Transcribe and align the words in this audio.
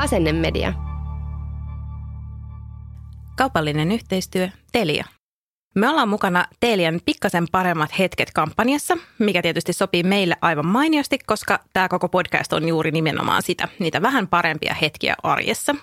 Asennemedia. 0.00 0.72
Kaupallinen 3.36 3.92
yhteistyö 3.92 4.48
Telia. 4.72 5.04
Me 5.74 5.88
ollaan 5.88 6.08
mukana 6.08 6.46
Telian 6.60 7.00
Pikkasen 7.04 7.46
paremmat 7.52 7.98
hetket 7.98 8.30
kampanjassa, 8.34 8.96
mikä 9.18 9.42
tietysti 9.42 9.72
sopii 9.72 10.02
meille 10.02 10.36
aivan 10.42 10.66
mainiosti, 10.66 11.18
koska 11.26 11.60
tämä 11.72 11.88
koko 11.88 12.08
podcast 12.08 12.52
on 12.52 12.68
juuri 12.68 12.90
nimenomaan 12.90 13.42
sitä, 13.42 13.68
niitä 13.78 14.02
vähän 14.02 14.28
parempia 14.28 14.74
hetkiä 14.74 15.14
arjessa. 15.22 15.74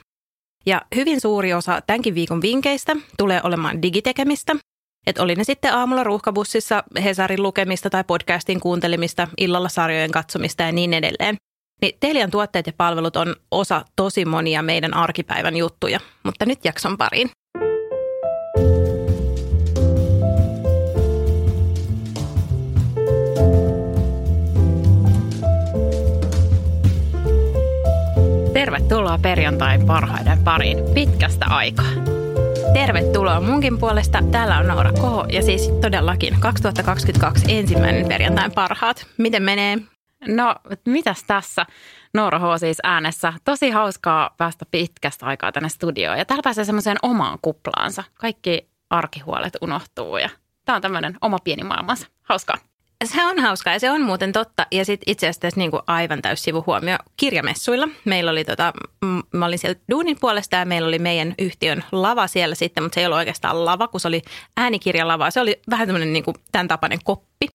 Ja 0.66 0.82
hyvin 0.96 1.22
suuri 1.22 1.54
osa 1.54 1.82
tämänkin 1.82 2.16
viikon 2.16 2.42
vinkkeistä 2.42 2.96
tulee 3.18 3.42
olemaan 3.44 3.82
digitekemistä, 3.82 4.56
että 5.08 5.24
oli 5.24 5.36
ne 5.36 5.44
sitten 5.44 5.74
aamulla 5.74 6.04
ruuhkabussissa 6.04 6.84
Hesarin 7.04 7.44
lukemista 7.44 7.90
tai 7.90 8.04
podcastin 8.04 8.60
kuuntelemista, 8.60 9.28
illalla 9.38 9.70
sarjojen 9.70 10.12
katsomista 10.12 10.64
ja 10.64 10.72
niin 10.72 10.94
edelleen. 10.94 11.38
Niin 11.82 11.98
Telian 12.00 12.32
tuotteet 12.32 12.68
ja 12.68 12.74
palvelut 12.78 13.16
on 13.16 13.36
osa 13.52 13.86
tosi 13.96 14.26
monia 14.26 14.62
meidän 14.62 14.94
arkipäivän 14.94 15.58
juttuja, 15.58 16.00
mutta 16.24 16.46
nyt 16.46 16.66
jakson 16.66 16.98
pariin. 16.98 17.30
Tervetuloa 28.54 29.18
perjantain 29.22 29.86
parhaiden 29.86 30.44
pariin 30.44 30.78
pitkästä 30.94 31.46
aikaa. 31.50 31.86
Tervetuloa 32.74 33.42
munkin 33.42 33.80
puolesta. 33.80 34.20
Täällä 34.32 34.58
on 34.58 34.68
Noora 34.68 34.92
Koho 34.94 35.26
ja 35.30 35.42
siis 35.42 35.70
todellakin 35.82 36.40
2022 36.40 37.46
ensimmäinen 37.48 38.08
perjantain 38.08 38.52
parhaat. 38.52 39.08
Miten 39.18 39.44
menee? 39.44 39.97
No, 40.28 40.56
mitäs 40.86 41.24
tässä? 41.24 41.66
Noora 42.14 42.40
H. 42.40 42.44
siis 42.60 42.78
äänessä. 42.84 43.34
Tosi 43.46 43.70
hauskaa 43.70 44.36
päästä 44.38 44.66
pitkästä 44.72 45.26
aikaa 45.26 45.52
tänne 45.52 45.70
studioon. 45.70 46.18
Ja 46.18 46.26
täällä 46.26 46.44
pääsee 46.44 46.66
semmoiseen 46.66 46.98
omaan 47.02 47.40
kuplaansa. 47.42 48.04
Kaikki 48.14 48.70
arkihuolet 48.90 49.54
unohtuu 49.62 50.18
ja 50.18 50.30
tämä 50.66 50.76
on 50.76 50.82
tämmöinen 50.82 51.18
oma 51.22 51.38
pieni 51.44 51.64
maailmansa. 51.64 52.08
Hauskaa. 52.24 52.58
Se 53.06 53.26
on 53.26 53.40
hauskaa 53.40 53.74
ja 53.74 53.80
se 53.80 53.92
on 53.92 54.02
muuten 54.02 54.32
totta. 54.32 54.68
Ja 54.72 54.86
sitten 54.86 55.12
itse 55.12 55.28
asiassa 55.28 55.60
niin 55.60 55.72
kuin 55.72 55.82
aivan 55.88 56.22
täys 56.22 56.44
sivuhuomio 56.44 56.98
kirjamessuilla. 57.18 57.88
Meillä 58.06 58.32
oli 58.32 58.46
tota, 58.46 58.74
mä 59.34 59.46
olin 59.46 59.60
siellä 59.60 59.80
Duunin 59.92 60.18
puolesta 60.20 60.56
ja 60.56 60.66
meillä 60.66 60.88
oli 60.88 61.00
meidän 61.00 61.36
yhtiön 61.40 61.84
lava 61.92 62.28
siellä 62.28 62.56
sitten, 62.56 62.84
mutta 62.84 62.96
se 62.96 63.02
ei 63.02 63.06
ollut 63.06 63.18
oikeastaan 63.18 63.66
lava, 63.66 63.88
kun 63.88 64.00
se 64.00 64.08
oli 64.08 64.22
äänikirjalava. 64.58 65.32
Se 65.32 65.42
oli 65.42 65.62
vähän 65.70 65.88
tämmöinen 65.88 66.14
niin 66.14 66.24
kuin 66.24 66.36
tämän 66.52 66.68
tapainen 66.68 67.00
koppi. 67.04 67.48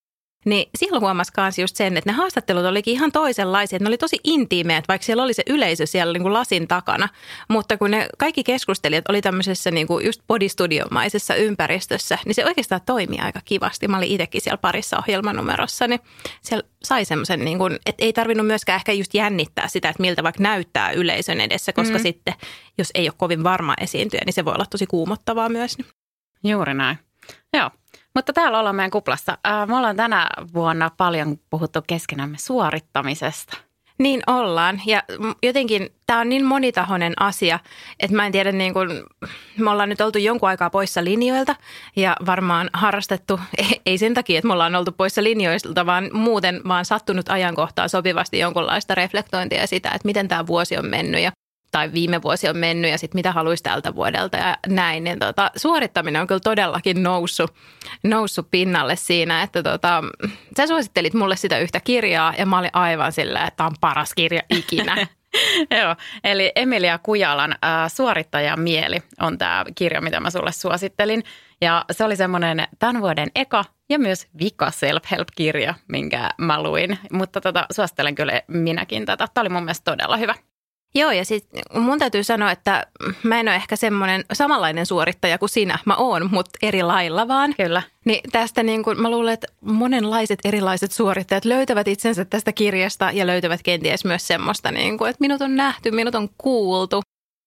Niin 0.44 0.70
silloin 0.78 1.00
huomasi 1.00 1.32
myös 1.36 1.58
just 1.58 1.76
sen, 1.76 1.96
että 1.96 2.10
ne 2.10 2.16
haastattelut 2.16 2.64
olikin 2.64 2.94
ihan 2.94 3.12
toisenlaisia. 3.12 3.76
Että 3.76 3.84
ne 3.84 3.88
oli 3.88 3.98
tosi 3.98 4.16
intiimeet, 4.24 4.88
vaikka 4.88 5.04
siellä 5.04 5.22
oli 5.22 5.34
se 5.34 5.42
yleisö 5.46 5.86
siellä 5.86 6.12
niin 6.12 6.22
kuin 6.22 6.32
lasin 6.32 6.68
takana. 6.68 7.08
Mutta 7.48 7.76
kun 7.76 7.90
ne 7.90 8.08
kaikki 8.18 8.44
keskustelijat 8.44 9.04
oli 9.08 9.22
tämmöisessä 9.22 9.70
niin 9.70 9.86
kuin 9.86 10.06
just 10.06 10.22
bodistudiomaisessa 10.28 11.34
ympäristössä, 11.34 12.18
niin 12.24 12.34
se 12.34 12.44
oikeastaan 12.46 12.80
toimi 12.86 13.18
aika 13.18 13.40
kivasti. 13.44 13.88
Mä 13.88 13.98
olin 13.98 14.10
itsekin 14.10 14.40
siellä 14.40 14.58
parissa 14.58 14.98
ohjelmanumerossa, 14.98 15.88
niin 15.88 16.00
siellä 16.40 16.68
sai 16.84 17.04
semmoisen, 17.04 17.44
niin 17.44 17.58
kuin, 17.58 17.78
että 17.86 18.04
ei 18.04 18.12
tarvinnut 18.12 18.46
myöskään 18.46 18.76
ehkä 18.76 18.92
just 18.92 19.14
jännittää 19.14 19.68
sitä, 19.68 19.88
että 19.88 20.02
miltä 20.02 20.22
vaikka 20.22 20.42
näyttää 20.42 20.90
yleisön 20.90 21.40
edessä, 21.40 21.72
koska 21.72 21.98
mm. 21.98 22.02
sitten 22.02 22.34
jos 22.78 22.90
ei 22.94 23.08
ole 23.08 23.14
kovin 23.18 23.44
varma 23.44 23.74
esiintyä, 23.80 24.20
niin 24.26 24.32
se 24.32 24.44
voi 24.44 24.54
olla 24.54 24.66
tosi 24.70 24.86
kuumottavaa 24.86 25.48
myös. 25.48 25.76
Juuri 26.44 26.74
näin. 26.74 26.98
Joo. 27.52 27.70
Mutta 28.14 28.32
täällä 28.32 28.58
ollaan 28.58 28.76
meidän 28.76 28.90
kuplassa. 28.90 29.38
Me 29.66 29.76
ollaan 29.76 29.96
tänä 29.96 30.28
vuonna 30.54 30.90
paljon 30.96 31.38
puhuttu 31.50 31.82
keskenämme 31.86 32.36
suorittamisesta. 32.38 33.56
Niin 33.98 34.22
ollaan. 34.26 34.80
Ja 34.86 35.02
jotenkin 35.42 35.88
tämä 36.06 36.20
on 36.20 36.28
niin 36.28 36.44
monitahoinen 36.44 37.12
asia, 37.20 37.58
että 38.00 38.16
mä 38.16 38.26
en 38.26 38.32
tiedä, 38.32 38.52
niin 38.52 38.74
kun, 38.74 39.06
me 39.58 39.70
ollaan 39.70 39.88
nyt 39.88 40.00
oltu 40.00 40.18
jonkun 40.18 40.48
aikaa 40.48 40.70
poissa 40.70 41.04
linjoilta 41.04 41.56
ja 41.96 42.16
varmaan 42.26 42.70
harrastettu, 42.72 43.40
ei 43.86 43.98
sen 43.98 44.14
takia, 44.14 44.38
että 44.38 44.46
me 44.46 44.52
ollaan 44.52 44.74
oltu 44.74 44.92
poissa 44.92 45.22
linjoilta, 45.22 45.86
vaan 45.86 46.10
muuten 46.12 46.60
vaan 46.68 46.84
sattunut 46.84 47.28
ajankohtaan 47.28 47.88
sopivasti 47.88 48.38
jonkunlaista 48.38 48.94
reflektointia 48.94 49.66
sitä, 49.66 49.88
että 49.88 50.06
miten 50.08 50.28
tämä 50.28 50.46
vuosi 50.46 50.76
on 50.76 50.86
mennyt 50.86 51.22
ja 51.22 51.32
tai 51.72 51.92
viime 51.92 52.22
vuosi 52.22 52.48
on 52.48 52.56
mennyt 52.56 52.90
ja 52.90 52.98
sitten 52.98 53.18
mitä 53.18 53.32
haluaisi 53.32 53.62
tältä 53.62 53.94
vuodelta 53.94 54.36
ja 54.36 54.56
näin. 54.66 55.04
Niin 55.04 55.18
tota, 55.18 55.50
suorittaminen 55.56 56.20
on 56.22 56.26
kyllä 56.26 56.40
todellakin 56.40 57.02
noussut, 57.02 57.54
noussut 58.04 58.50
pinnalle 58.50 58.96
siinä, 58.96 59.42
että 59.42 59.62
tota, 59.62 60.04
sä 60.56 60.66
suosittelit 60.66 61.14
mulle 61.14 61.36
sitä 61.36 61.58
yhtä 61.58 61.80
kirjaa 61.80 62.34
ja 62.38 62.46
mä 62.46 62.58
olin 62.58 62.70
aivan 62.72 63.12
sillä, 63.12 63.44
että 63.44 63.56
tämä 63.56 63.66
on 63.66 63.74
paras 63.80 64.14
kirja 64.14 64.42
ikinä. 64.50 64.96
Joo, 65.82 65.96
eli 66.24 66.52
Emilia 66.56 66.98
Kujalan 66.98 67.52
äh, 67.52 67.92
Suorittajan 67.92 68.60
mieli 68.60 69.02
on 69.20 69.38
tämä 69.38 69.64
kirja, 69.74 70.00
mitä 70.00 70.20
mä 70.20 70.30
sulle 70.30 70.52
suosittelin. 70.52 71.24
Ja 71.60 71.84
se 71.90 72.04
oli 72.04 72.16
semmoinen 72.16 72.68
tämän 72.78 73.02
vuoden 73.02 73.30
eka 73.34 73.64
ja 73.88 73.98
myös 73.98 74.28
vika 74.38 74.70
self-help-kirja, 74.70 75.74
minkä 75.88 76.30
mä 76.38 76.62
luin. 76.62 76.98
Mutta 77.12 77.40
tota, 77.40 77.66
suosittelen 77.72 78.14
kyllä 78.14 78.42
minäkin 78.48 79.06
tätä. 79.06 79.26
Tämä 79.34 79.42
oli 79.42 79.48
mun 79.48 79.62
mielestä 79.62 79.90
todella 79.90 80.16
hyvä. 80.16 80.34
Joo, 80.94 81.10
ja 81.10 81.24
sitten 81.24 81.62
mun 81.74 81.98
täytyy 81.98 82.24
sanoa, 82.24 82.50
että 82.50 82.86
mä 83.22 83.40
en 83.40 83.48
ole 83.48 83.56
ehkä 83.56 83.76
semmoinen 83.76 84.24
samanlainen 84.32 84.86
suorittaja 84.86 85.38
kuin 85.38 85.48
sinä. 85.48 85.78
Mä 85.84 85.96
oon, 85.96 86.28
mutta 86.32 86.58
eri 86.62 86.82
lailla 86.82 87.28
vaan. 87.28 87.54
Kyllä. 87.56 87.82
Niin 88.04 88.30
tästä 88.32 88.62
niin 88.62 88.82
kuin, 88.82 89.00
mä 89.00 89.10
luulen, 89.10 89.34
että 89.34 89.46
monenlaiset 89.60 90.38
erilaiset 90.44 90.92
suorittajat 90.92 91.44
löytävät 91.44 91.88
itsensä 91.88 92.24
tästä 92.24 92.52
kirjasta 92.52 93.10
ja 93.12 93.26
löytävät 93.26 93.62
kenties 93.62 94.04
myös 94.04 94.26
semmoista, 94.26 94.70
niin 94.70 94.98
kuin, 94.98 95.10
että 95.10 95.20
minut 95.20 95.40
on 95.40 95.56
nähty, 95.56 95.90
minut 95.90 96.14
on 96.14 96.28
kuultu. 96.38 97.02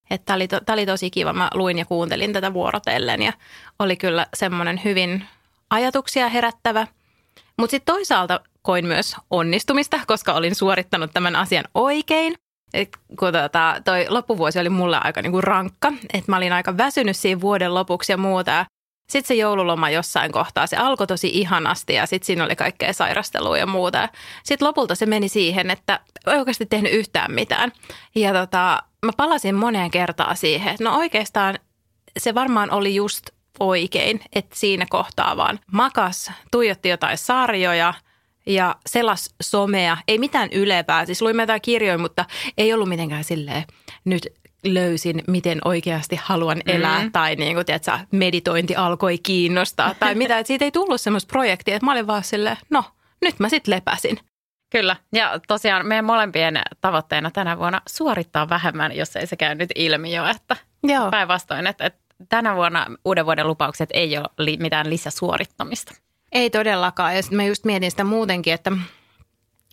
Että 0.09 0.25
tämä 0.25 0.35
oli, 0.35 0.47
to, 0.47 0.59
oli 0.73 0.85
tosi 0.85 1.11
kiva. 1.11 1.34
Mä 1.34 1.50
luin 1.53 1.78
ja 1.78 1.85
kuuntelin 1.85 2.34
tätä 2.34 2.53
vuorotellen 2.53 3.22
ja 3.22 3.34
oli 3.79 3.95
kyllä 3.95 4.28
semmoinen 4.34 4.81
hyvin 4.84 5.25
ajatuksia 5.69 6.29
herättävä. 6.29 6.88
Mutta 7.57 7.72
sitten 7.72 7.94
toisaalta 7.94 8.39
koin 8.61 8.85
myös 8.85 9.16
onnistumista, 9.29 10.00
koska 10.07 10.34
olin 10.34 10.55
suorittanut 10.55 11.11
tämän 11.13 11.35
asian 11.35 11.66
oikein 11.73 12.35
kun 13.19 13.33
tota, 13.33 13.81
toi 13.85 14.05
loppuvuosi 14.09 14.59
oli 14.59 14.69
mulle 14.69 14.97
aika 15.03 15.21
niinku 15.21 15.41
rankka, 15.41 15.93
että 16.13 16.31
mä 16.31 16.37
olin 16.37 16.53
aika 16.53 16.77
väsynyt 16.77 17.17
siinä 17.17 17.41
vuoden 17.41 17.73
lopuksi 17.73 18.11
ja 18.11 18.17
muuta. 18.17 18.65
Sitten 19.09 19.27
se 19.27 19.35
joululoma 19.35 19.89
jossain 19.89 20.31
kohtaa, 20.31 20.67
se 20.67 20.77
alkoi 20.77 21.07
tosi 21.07 21.29
ihanasti 21.33 21.93
ja 21.93 22.05
sitten 22.05 22.25
siinä 22.25 22.43
oli 22.43 22.55
kaikkea 22.55 22.93
sairastelua 22.93 23.57
ja 23.57 23.65
muuta. 23.65 24.09
Sitten 24.43 24.67
lopulta 24.67 24.95
se 24.95 25.05
meni 25.05 25.29
siihen, 25.29 25.71
että 25.71 25.99
ei 26.27 26.37
oikeasti 26.37 26.65
tehnyt 26.65 26.93
yhtään 26.93 27.31
mitään. 27.31 27.71
Ja 28.15 28.33
tota, 28.33 28.83
mä 29.05 29.11
palasin 29.17 29.55
moneen 29.55 29.91
kertaan 29.91 30.37
siihen, 30.37 30.71
että 30.73 30.83
no 30.83 30.97
oikeastaan 30.97 31.59
se 32.17 32.35
varmaan 32.35 32.71
oli 32.71 32.95
just 32.95 33.29
oikein, 33.59 34.21
että 34.33 34.55
siinä 34.55 34.85
kohtaa 34.89 35.37
vaan 35.37 35.59
makas, 35.71 36.31
tuijotti 36.51 36.89
jotain 36.89 37.17
sarjoja– 37.17 37.93
ja 38.47 38.75
selas 38.85 39.35
somea, 39.41 39.97
ei 40.07 40.17
mitään 40.17 40.49
ylempää. 40.51 41.05
Siis 41.05 41.21
luimme 41.21 41.43
jotain 41.43 41.61
kirjoja, 41.61 41.97
mutta 41.97 42.25
ei 42.57 42.73
ollut 42.73 42.89
mitenkään 42.89 43.23
silleen, 43.23 43.63
nyt 44.05 44.27
löysin, 44.65 45.23
miten 45.27 45.59
oikeasti 45.65 46.19
haluan 46.23 46.61
elää 46.65 47.03
mm. 47.03 47.11
tai 47.11 47.35
niin 47.35 47.53
kuin, 47.55 47.65
tiedätkö, 47.65 47.91
meditointi 48.11 48.75
alkoi 48.75 49.17
kiinnostaa 49.17 49.93
tai 49.93 50.15
mitä. 50.25 50.43
Siitä 50.43 50.65
ei 50.65 50.71
tullut 50.71 51.01
semmoista 51.01 51.31
projektia, 51.31 51.75
että 51.75 51.85
mä 51.85 51.91
olin 51.91 52.07
vaan 52.07 52.23
silleen, 52.23 52.57
no 52.69 52.83
nyt 53.21 53.39
mä 53.39 53.49
sitten 53.49 53.75
lepäsin. 53.75 54.19
Kyllä, 54.71 54.95
ja 55.13 55.39
tosiaan 55.47 55.85
meidän 55.85 56.05
molempien 56.05 56.61
tavoitteena 56.81 57.31
tänä 57.31 57.57
vuonna 57.57 57.81
suorittaa 57.89 58.49
vähemmän, 58.49 58.95
jos 58.95 59.15
ei 59.15 59.27
se 59.27 59.35
käy 59.35 59.55
nyt 59.55 59.69
ilmi 59.75 60.15
jo, 60.15 60.25
että 60.25 60.55
Joo. 60.83 61.11
päinvastoin, 61.11 61.67
että, 61.67 61.85
että 61.85 61.99
tänä 62.29 62.55
vuonna 62.55 62.87
uuden 63.05 63.25
vuoden 63.25 63.47
lupaukset 63.47 63.89
ei 63.93 64.17
ole 64.17 64.29
li, 64.37 64.57
mitään 64.57 64.89
lisäsuorittamista. 64.89 65.93
Ei 66.31 66.49
todellakaan. 66.49 67.16
Ja 67.16 67.22
sitten 67.22 67.35
mä 67.37 67.43
just 67.43 67.66
mietin 67.66 67.91
sitä 67.91 68.03
muutenkin, 68.03 68.53
että 68.53 68.72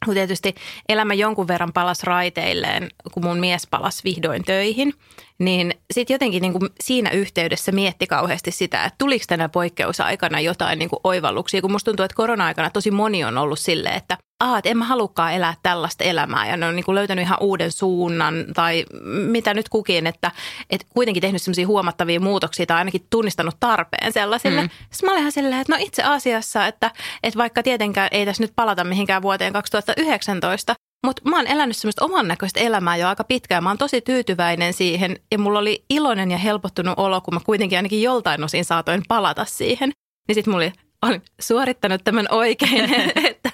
Kun 0.04 0.14
tietysti 0.14 0.54
elämä 0.88 1.14
jonkun 1.14 1.48
verran 1.48 1.72
palas 1.72 2.02
raiteilleen, 2.02 2.88
kun 3.12 3.24
mun 3.24 3.38
mies 3.38 3.66
palasi 3.66 4.04
vihdoin 4.04 4.44
töihin, 4.44 4.94
niin 5.38 5.74
sitten 5.92 6.14
jotenkin 6.14 6.42
niin 6.42 6.52
kuin 6.52 6.70
siinä 6.80 7.10
yhteydessä 7.10 7.72
mietti 7.72 8.06
kauheasti 8.06 8.50
sitä, 8.50 8.84
että 8.84 8.94
tuliko 8.98 9.24
tänä 9.28 9.48
poikkeusaikana 9.48 10.40
jotain 10.40 10.78
niin 10.78 10.88
kuin 10.88 11.00
oivalluksia, 11.04 11.60
kun 11.60 11.72
musta 11.72 11.90
tuntuu, 11.90 12.04
että 12.04 12.16
korona-aikana 12.16 12.70
tosi 12.70 12.90
moni 12.90 13.24
on 13.24 13.38
ollut 13.38 13.58
silleen, 13.58 13.96
että 13.96 14.18
Aa, 14.42 14.58
että 14.58 14.70
en 14.70 14.78
mä 14.78 14.84
halukkaan 14.84 15.32
elää 15.32 15.54
tällaista 15.62 16.04
elämää 16.04 16.48
ja 16.48 16.56
ne 16.56 16.66
on 16.66 16.76
niin 16.76 16.84
kuin 16.84 16.94
löytänyt 16.94 17.22
ihan 17.22 17.38
uuden 17.40 17.72
suunnan 17.72 18.44
tai 18.54 18.84
mitä 19.04 19.54
nyt 19.54 19.68
kukin, 19.68 20.06
että, 20.06 20.30
että 20.70 20.86
kuitenkin 20.88 21.20
tehnyt 21.20 21.42
semmoisia 21.42 21.66
huomattavia 21.66 22.20
muutoksia 22.20 22.66
tai 22.66 22.78
ainakin 22.78 23.06
tunnistanut 23.10 23.56
tarpeen 23.60 24.12
sellaisille. 24.12 24.62
Mm. 24.62 24.68
Sitten 24.90 25.06
mä 25.08 25.12
olin 25.12 25.20
ihan 25.20 25.32
silleen, 25.32 25.60
että 25.60 25.72
no 25.72 25.78
itse 25.82 26.02
asiassa, 26.02 26.66
että, 26.66 26.90
että 27.22 27.38
vaikka 27.38 27.62
tietenkään 27.62 28.08
ei 28.12 28.26
tässä 28.26 28.42
nyt 28.42 28.52
palata 28.56 28.84
mihinkään 28.84 29.22
vuoteen 29.22 29.52
2019, 29.52 30.74
mutta 31.06 31.22
mä 31.30 31.36
oon 31.36 31.46
elänyt 31.46 31.76
semmoista 31.76 32.04
oman 32.04 32.28
näköistä 32.28 32.60
elämää 32.60 32.96
jo 32.96 33.08
aika 33.08 33.24
pitkään. 33.24 33.62
Mä 33.62 33.70
oon 33.70 33.78
tosi 33.78 34.00
tyytyväinen 34.00 34.72
siihen 34.72 35.16
ja 35.30 35.38
mulla 35.38 35.58
oli 35.58 35.84
iloinen 35.90 36.30
ja 36.30 36.38
helpottunut 36.38 36.94
olo, 36.96 37.20
kun 37.20 37.34
mä 37.34 37.40
kuitenkin 37.44 37.78
ainakin 37.78 38.02
joltain 38.02 38.44
osin 38.44 38.64
saatoin 38.64 39.02
palata 39.08 39.44
siihen. 39.44 39.92
Niin 40.28 40.34
sitten 40.34 40.52
mulla 40.52 40.72
olin 41.02 41.22
suorittanut 41.40 42.04
tämän 42.04 42.26
oikein, 42.30 42.94
että, 43.30 43.50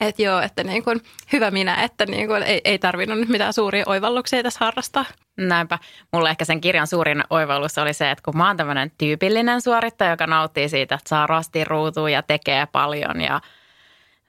että 0.00 0.22
joo, 0.22 0.40
että 0.40 0.64
niin 0.64 0.84
kuin, 0.84 1.00
hyvä 1.32 1.50
minä, 1.50 1.82
että 1.82 2.06
niin 2.06 2.28
kuin, 2.28 2.42
ei, 2.42 2.60
ei 2.64 2.78
tarvinnut 2.78 3.28
mitään 3.28 3.52
suuria 3.52 3.84
oivalluksia 3.86 4.42
tässä 4.42 4.64
harrastaa. 4.64 5.04
Näinpä. 5.36 5.78
Mulle 6.12 6.30
ehkä 6.30 6.44
sen 6.44 6.60
kirjan 6.60 6.86
suurin 6.86 7.24
oivallus 7.30 7.78
oli 7.78 7.94
se, 7.94 8.10
että 8.10 8.22
kun 8.24 8.36
mä 8.36 8.46
oon 8.46 8.56
tämmöinen 8.56 8.92
tyypillinen 8.98 9.60
suorittaja, 9.60 10.10
joka 10.10 10.26
nauttii 10.26 10.68
siitä, 10.68 10.94
että 10.94 11.08
saa 11.08 11.26
rastin 11.26 11.66
ruutuun 11.66 12.12
ja 12.12 12.22
tekee 12.22 12.66
paljon 12.66 13.20
ja 13.20 13.40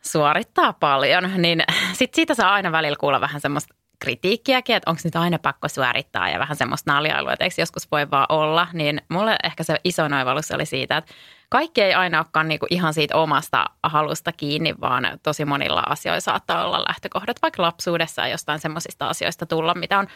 suorittaa 0.01 0.73
paljon, 0.73 1.31
niin 1.37 1.63
sit 1.99 2.13
siitä 2.13 2.33
saa 2.33 2.53
aina 2.53 2.71
välillä 2.71 2.97
kuulla 2.99 3.21
vähän 3.21 3.41
semmoista 3.41 3.78
kritiikkiäkin, 3.99 4.75
että 4.75 4.89
onko 4.89 5.01
nyt 5.03 5.15
aina 5.15 5.39
pakko 5.39 5.67
suorittaa 5.67 6.29
ja 6.29 6.39
vähän 6.39 6.57
semmoista 6.57 6.93
naljailua, 6.93 7.33
että 7.33 7.45
eikö 7.45 7.55
joskus 7.57 7.91
voi 7.91 8.11
vaan 8.11 8.25
olla, 8.29 8.67
niin 8.73 9.01
mulle 9.09 9.35
ehkä 9.43 9.63
se 9.63 9.75
iso 9.83 10.03
oivallus 10.03 10.51
oli 10.51 10.65
siitä, 10.65 10.97
että 10.97 11.13
kaikki 11.49 11.81
ei 11.81 11.93
aina 11.93 12.17
olekaan 12.17 12.47
niinku 12.47 12.67
ihan 12.69 12.93
siitä 12.93 13.17
omasta 13.17 13.65
halusta 13.83 14.31
kiinni, 14.31 14.75
vaan 14.81 15.19
tosi 15.23 15.45
monilla 15.45 15.83
asioilla 15.85 16.21
saattaa 16.21 16.65
olla 16.65 16.83
lähtökohdat, 16.87 17.41
vaikka 17.41 17.63
lapsuudessa 17.63 18.27
jostain 18.27 18.59
semmoisista 18.59 19.07
asioista 19.07 19.45
tulla, 19.45 19.73
mitä 19.73 19.99
on 19.99 20.07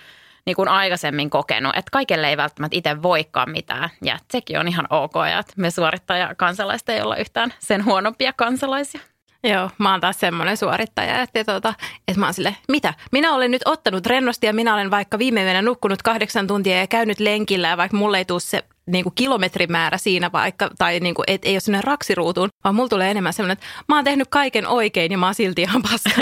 niin 0.45 0.55
kuin 0.55 0.69
aikaisemmin 0.69 1.29
kokenut, 1.29 1.75
että 1.75 1.91
kaikille 1.91 2.29
ei 2.29 2.37
välttämättä 2.37 2.77
itse 2.77 3.01
voikaan 3.01 3.51
mitään. 3.51 3.89
Ja 4.01 4.19
sekin 4.31 4.59
on 4.59 4.67
ihan 4.67 4.87
ok, 4.89 5.13
ja 5.31 5.39
että 5.39 5.53
me 5.57 5.71
suorittaja 5.71 6.35
kansalaiset 6.35 6.89
ei 6.89 7.01
olla 7.01 7.15
yhtään 7.15 7.53
sen 7.59 7.85
huonompia 7.85 8.33
kansalaisia. 8.33 9.01
Joo, 9.43 9.69
mä 9.77 9.91
oon 9.91 10.01
taas 10.01 10.19
semmoinen 10.19 10.57
suorittaja, 10.57 11.21
että, 11.21 11.43
tuota, 11.43 11.73
että 12.07 12.19
mä 12.19 12.25
oon 12.25 12.33
sille, 12.33 12.55
mitä? 12.67 12.93
Minä 13.11 13.33
olen 13.33 13.51
nyt 13.51 13.61
ottanut 13.65 14.05
rennosti 14.05 14.47
ja 14.47 14.53
minä 14.53 14.73
olen 14.73 14.91
vaikka 14.91 15.19
viime 15.19 15.43
yönä 15.43 15.61
nukkunut 15.61 16.01
kahdeksan 16.01 16.47
tuntia 16.47 16.77
ja 16.77 16.87
käynyt 16.87 17.19
lenkillä 17.19 17.67
ja 17.67 17.77
vaikka 17.77 17.97
mulle 17.97 18.17
ei 18.17 18.25
tule 18.25 18.39
se 18.39 18.63
niin 18.85 19.03
kuin 19.03 19.15
kilometrimäärä 19.15 19.97
siinä 19.97 20.31
vaikka, 20.31 20.69
tai 20.77 20.99
niin 20.99 21.15
kuin, 21.15 21.23
et 21.27 21.45
ei 21.45 21.53
ole 21.53 21.59
sellainen 21.59 21.83
raksiruutuun, 21.83 22.49
vaan 22.63 22.75
mulla 22.75 22.89
tulee 22.89 23.11
enemmän 23.11 23.33
semmoinen, 23.33 23.53
että 23.53 23.65
mä 23.89 23.95
oon 23.95 24.03
tehnyt 24.03 24.27
kaiken 24.29 24.67
oikein 24.67 25.11
ja 25.11 25.17
mä 25.17 25.25
oon 25.25 25.35
silti 25.35 25.61
ihan 25.61 25.81
paska. 25.81 26.21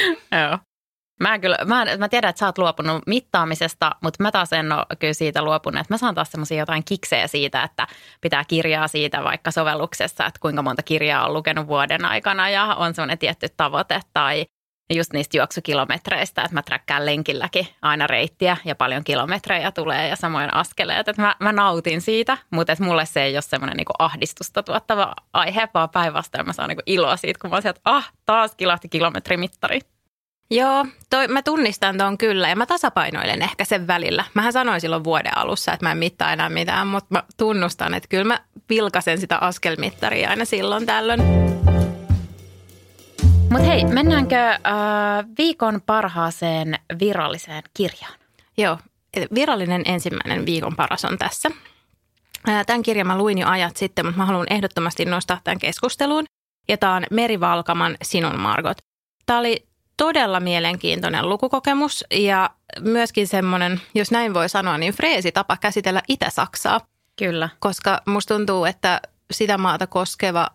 Joo. 0.40 0.71
Mä, 1.22 1.38
kyllä, 1.38 1.58
mä, 1.64 1.84
mä 1.98 2.08
tiedän, 2.08 2.28
että 2.28 2.40
sä 2.40 2.46
oot 2.46 2.58
luopunut 2.58 3.02
mittaamisesta, 3.06 3.90
mutta 4.00 4.22
mä 4.22 4.30
taas 4.30 4.52
en 4.52 4.72
ole 4.72 4.86
kyllä 4.98 5.12
siitä 5.12 5.42
luopunut. 5.42 5.80
Että 5.80 5.94
mä 5.94 5.98
saan 5.98 6.14
taas 6.14 6.30
semmoisia 6.30 6.58
jotain 6.58 6.84
kiksejä 6.84 7.26
siitä, 7.26 7.62
että 7.62 7.86
pitää 8.20 8.44
kirjaa 8.44 8.88
siitä 8.88 9.24
vaikka 9.24 9.50
sovelluksessa, 9.50 10.26
että 10.26 10.40
kuinka 10.40 10.62
monta 10.62 10.82
kirjaa 10.82 11.26
on 11.26 11.32
lukenut 11.32 11.66
vuoden 11.66 12.04
aikana 12.04 12.50
ja 12.50 12.64
on 12.64 12.94
semmoinen 12.94 13.18
tietty 13.18 13.48
tavoite 13.56 14.00
tai 14.12 14.46
just 14.94 15.12
niistä 15.12 15.36
juoksukilometreistä, 15.36 16.42
että 16.42 16.54
mä 16.54 16.62
träkkään 16.62 17.06
lenkilläkin 17.06 17.68
aina 17.82 18.06
reittiä 18.06 18.56
ja 18.64 18.74
paljon 18.74 19.04
kilometrejä 19.04 19.72
tulee 19.72 20.08
ja 20.08 20.16
samoin 20.16 20.54
askeleet. 20.54 21.08
Että 21.08 21.22
mä, 21.22 21.36
mä 21.40 21.52
nautin 21.52 22.00
siitä, 22.00 22.38
mutta 22.50 22.72
että 22.72 22.84
mulle 22.84 23.06
se 23.06 23.22
ei 23.22 23.36
ole 23.36 23.42
semmoinen 23.42 23.76
niin 23.76 23.86
ahdistusta 23.98 24.62
tuottava 24.62 25.14
aihe, 25.32 25.68
vaan 25.74 25.90
päinvastoin 25.90 26.46
mä 26.46 26.52
saan 26.52 26.68
niin 26.68 26.78
iloa 26.86 27.16
siitä, 27.16 27.38
kun 27.40 27.50
mä 27.50 27.56
oon 27.56 27.62
sieltä, 27.62 27.80
ah, 27.84 28.12
taas 28.26 28.54
kilahti 28.54 28.88
kilometrimittari. 28.88 29.80
Joo, 30.52 30.86
toi, 31.10 31.28
mä 31.28 31.42
tunnistan 31.42 31.98
tuon 31.98 32.18
kyllä 32.18 32.48
ja 32.48 32.56
mä 32.56 32.66
tasapainoilen 32.66 33.42
ehkä 33.42 33.64
sen 33.64 33.86
välillä. 33.86 34.24
Mähän 34.34 34.52
sanoin 34.52 34.80
silloin 34.80 35.04
vuoden 35.04 35.38
alussa, 35.38 35.72
että 35.72 35.86
mä 35.86 35.92
en 35.92 35.98
mittaa 35.98 36.32
enää 36.32 36.48
mitään, 36.48 36.86
mutta 36.86 37.06
mä 37.10 37.22
tunnustan, 37.36 37.94
että 37.94 38.08
kyllä 38.08 38.24
mä 38.24 38.40
vilkasen 38.68 39.18
sitä 39.18 39.38
askelmittaria 39.38 40.30
aina 40.30 40.44
silloin 40.44 40.86
tällöin. 40.86 41.22
Mutta 43.50 43.66
hei, 43.66 43.84
mennäänkö 43.84 44.50
äh, 44.50 44.58
viikon 45.38 45.80
parhaaseen 45.86 46.78
viralliseen 47.00 47.62
kirjaan? 47.74 48.18
Joo, 48.56 48.78
virallinen 49.34 49.82
ensimmäinen 49.84 50.46
viikon 50.46 50.76
paras 50.76 51.04
on 51.04 51.18
tässä. 51.18 51.50
Äh, 52.48 52.66
tämän 52.66 52.82
kirjan 52.82 53.06
mä 53.06 53.18
luin 53.18 53.38
jo 53.38 53.48
ajat 53.48 53.76
sitten, 53.76 54.06
mutta 54.06 54.18
mä 54.18 54.26
haluan 54.26 54.46
ehdottomasti 54.50 55.04
nostaa 55.04 55.40
tämän 55.44 55.58
keskusteluun. 55.58 56.24
Ja 56.68 56.76
tämä 56.76 56.94
on 56.94 57.06
Meri 57.10 57.40
Valkaman 57.40 57.96
Sinun 58.02 58.40
Margot. 58.40 58.76
Tämä 59.26 59.38
oli 59.38 59.71
todella 59.96 60.40
mielenkiintoinen 60.40 61.28
lukukokemus 61.28 62.04
ja 62.10 62.50
myöskin 62.80 63.28
semmoinen, 63.28 63.80
jos 63.94 64.10
näin 64.10 64.34
voi 64.34 64.48
sanoa, 64.48 64.78
niin 64.78 64.94
freesi 64.94 65.32
tapa 65.32 65.56
käsitellä 65.56 66.02
Itä-Saksaa. 66.08 66.80
Kyllä. 67.18 67.48
Koska 67.60 68.02
musta 68.06 68.34
tuntuu, 68.34 68.64
että 68.64 69.00
sitä 69.30 69.58
maata 69.58 69.86
koskeva 69.86 70.48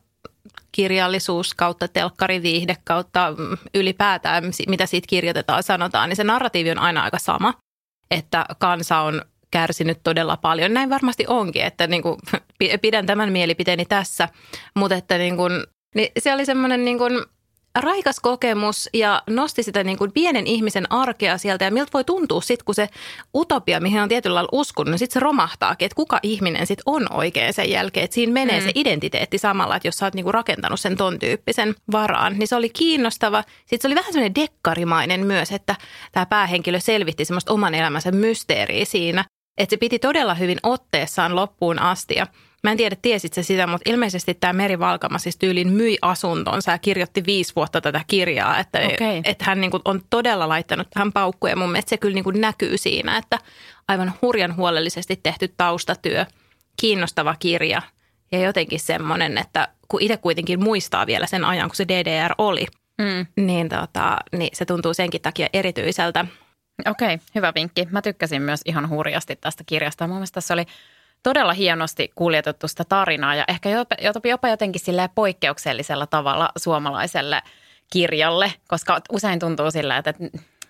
kirjallisuus 0.72 1.54
kautta 1.54 1.88
telkkariviihde 1.88 2.78
kautta 2.84 3.34
ylipäätään, 3.74 4.44
mitä 4.68 4.86
siitä 4.86 5.08
kirjoitetaan, 5.08 5.64
sanotaan, 5.64 6.10
niin 6.10 6.18
se 6.18 6.24
narratiivi 6.24 6.72
on 6.72 6.80
aina 6.80 7.04
aika 7.04 7.20
sama, 7.20 7.54
että 8.12 8.46
kansa 8.60 9.00
on 9.00 9.22
kärsinyt 9.52 10.00
todella 10.04 10.38
paljon. 10.38 10.74
Näin 10.74 10.90
varmasti 10.90 11.26
onkin, 11.28 11.62
että 11.62 11.88
niin 11.88 12.04
kuin, 12.04 12.18
pidän 12.82 13.06
tämän 13.06 13.32
mielipiteeni 13.32 13.86
tässä, 13.86 14.30
mutta 14.76 14.96
että 14.96 15.18
niin 15.18 15.38
kuin, 15.38 15.64
niin 15.96 16.12
se 16.20 16.34
oli 16.34 16.46
semmoinen 16.46 16.86
niin 16.86 16.98
kuin, 16.98 17.26
raikas 17.82 18.20
kokemus 18.20 18.90
ja 18.94 19.24
nosti 19.30 19.64
sitä 19.64 19.84
niin 19.84 19.98
kuin 19.98 20.12
pienen 20.12 20.48
ihmisen 20.48 20.92
arkea 20.92 21.38
sieltä 21.38 21.66
ja 21.66 21.72
miltä 21.72 21.90
voi 21.94 22.04
tuntua 22.04 22.42
sitten, 22.42 22.66
kun 22.66 22.76
se 22.76 22.90
utopia, 23.36 23.80
mihin 23.80 24.02
on 24.02 24.10
tietyllä 24.10 24.36
lailla 24.36 24.50
uskonut, 24.52 24.92
niin 24.92 25.00
sitten 25.00 25.14
se 25.14 25.20
romahtaakin, 25.20 25.86
että 25.86 25.96
kuka 25.96 26.20
ihminen 26.24 26.68
sitten 26.68 26.84
on 26.86 27.14
oikein 27.14 27.54
sen 27.54 27.70
jälkeen, 27.70 28.04
että 28.04 28.16
siinä 28.16 28.34
menee 28.34 28.60
mm. 28.60 28.64
se 28.64 28.72
identiteetti 28.76 29.38
samalla, 29.38 29.76
että 29.76 29.88
jos 29.88 29.98
sä 29.98 30.06
oot 30.06 30.14
niin 30.14 30.24
kuin 30.24 30.34
rakentanut 30.34 30.80
sen 30.80 30.98
ton 30.98 31.20
tyyppisen 31.20 31.76
varaan, 31.92 32.40
niin 32.40 32.48
se 32.48 32.56
oli 32.56 32.70
kiinnostava. 32.70 33.44
Sitten 33.60 33.82
se 33.82 33.88
oli 33.88 33.96
vähän 33.96 34.14
semmoinen 34.14 34.36
dekkarimainen 34.36 35.26
myös, 35.26 35.52
että 35.52 35.76
tämä 36.12 36.26
päähenkilö 36.26 36.80
selvitti 36.80 37.26
semmoista 37.26 37.54
oman 37.54 37.76
elämänsä 37.76 38.12
mysteeriä 38.12 38.86
siinä, 38.86 39.26
että 39.58 39.74
se 39.74 39.78
piti 39.78 40.00
todella 40.00 40.34
hyvin 40.34 40.58
otteessaan 40.64 41.36
loppuun 41.36 41.80
asti 41.80 42.16
ja 42.16 42.28
Mä 42.68 42.72
en 42.72 42.78
tiedä, 42.78 42.96
tiesit 43.02 43.34
se 43.34 43.44
sitä, 43.44 43.68
mutta 43.68 43.90
ilmeisesti 43.90 44.34
tämä 44.34 44.54
Meri 44.54 44.80
Valkama 44.80 45.18
siis 45.18 45.38
tyylin 45.38 45.74
myi 45.74 45.98
asuntonsa 46.02 46.72
ja 46.72 46.78
kirjoitti 46.78 47.26
viisi 47.26 47.56
vuotta 47.56 47.82
tätä 47.82 48.02
kirjaa. 48.08 48.60
Että, 48.60 48.80
okay. 48.80 49.22
että 49.24 49.46
hän 49.46 49.62
niin 49.62 49.72
kuin 49.72 49.82
on 49.86 50.02
todella 50.10 50.50
laittanut 50.50 50.88
tähän 50.90 51.12
paukkuun 51.12 51.50
ja 51.50 51.56
mun 51.56 51.72
mielestä 51.72 51.90
se 51.90 51.98
kyllä 51.98 52.14
niin 52.14 52.24
kuin 52.24 52.42
näkyy 52.42 52.78
siinä, 52.78 53.18
että 53.18 53.40
aivan 53.88 54.14
hurjan 54.22 54.56
huolellisesti 54.56 55.20
tehty 55.24 55.54
taustatyö, 55.58 56.26
kiinnostava 56.82 57.36
kirja 57.40 57.82
ja 58.32 58.40
jotenkin 58.40 58.80
semmoinen, 58.80 59.38
että 59.38 59.68
kun 59.88 60.02
itse 60.02 60.18
kuitenkin 60.18 60.64
muistaa 60.64 61.08
vielä 61.08 61.28
sen 61.28 61.46
ajan, 61.46 61.70
kun 61.70 61.76
se 61.76 61.88
DDR 61.88 62.34
oli, 62.38 62.66
mm. 62.98 63.46
niin, 63.46 63.70
tota, 63.70 64.18
niin 64.38 64.50
se 64.54 64.66
tuntuu 64.66 64.94
senkin 64.94 65.22
takia 65.22 65.48
erityiseltä. 65.54 66.26
Okei, 66.86 67.14
okay, 67.14 67.26
hyvä 67.36 67.54
vinkki. 67.56 67.88
Mä 67.92 68.02
tykkäsin 68.02 68.42
myös 68.42 68.62
ihan 68.66 68.90
hurjasti 68.90 69.36
tästä 69.36 69.64
kirjasta. 69.66 70.08
Mun 70.08 70.16
mielestä 70.16 70.34
tässä 70.34 70.54
oli 70.54 70.66
todella 71.28 71.54
hienosti 71.54 72.12
kuljetettu 72.16 72.68
sitä 72.68 72.84
tarinaa 72.84 73.36
ja 73.36 73.44
ehkä 73.48 73.70
jopa, 73.70 73.96
jopa 74.30 74.48
jotenkin 74.48 74.82
poikkeuksellisella 75.16 76.08
tavalla 76.08 76.50
suomalaiselle 76.58 77.42
kirjalle, 77.92 78.54
koska 78.68 79.02
usein 79.12 79.40
tuntuu 79.40 79.72
sillä, 79.72 79.98
että 79.98 80.14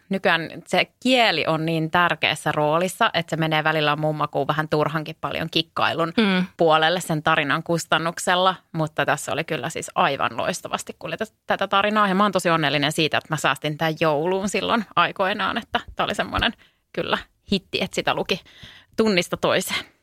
nykyään 0.09 0.49
se 0.67 0.87
kieli 1.03 1.45
on 1.47 1.65
niin 1.65 1.91
tärkeässä 1.91 2.51
roolissa, 2.51 3.11
että 3.13 3.29
se 3.29 3.35
menee 3.39 3.63
välillä 3.63 3.95
mummakuun 3.95 4.47
vähän 4.47 4.69
turhankin 4.69 5.15
paljon 5.21 5.49
kikkailun 5.51 6.13
mm. 6.17 6.45
puolelle 6.57 7.01
sen 7.01 7.23
tarinan 7.23 7.63
kustannuksella, 7.63 8.55
mutta 8.71 9.05
tässä 9.05 9.31
oli 9.31 9.43
kyllä 9.43 9.69
siis 9.69 9.91
aivan 9.95 10.37
loistavasti 10.37 10.95
kuljetettu 10.99 11.35
tätä 11.47 11.67
tarinaa 11.67 12.07
ja 12.07 12.15
mä 12.15 12.23
oon 12.23 12.31
tosi 12.31 12.49
onnellinen 12.49 12.91
siitä, 12.91 13.17
että 13.17 13.33
mä 13.33 13.37
säästin 13.37 13.77
tämän 13.77 13.95
jouluun 13.99 14.49
silloin 14.49 14.85
aikoinaan, 14.95 15.57
että 15.57 15.79
tämä 15.95 16.05
oli 16.05 16.15
semmoinen 16.15 16.53
kyllä 16.93 17.17
hitti, 17.51 17.81
että 17.81 17.95
sitä 17.95 18.13
luki 18.13 18.41
tunnista 18.95 19.37
toiseen. 19.37 19.96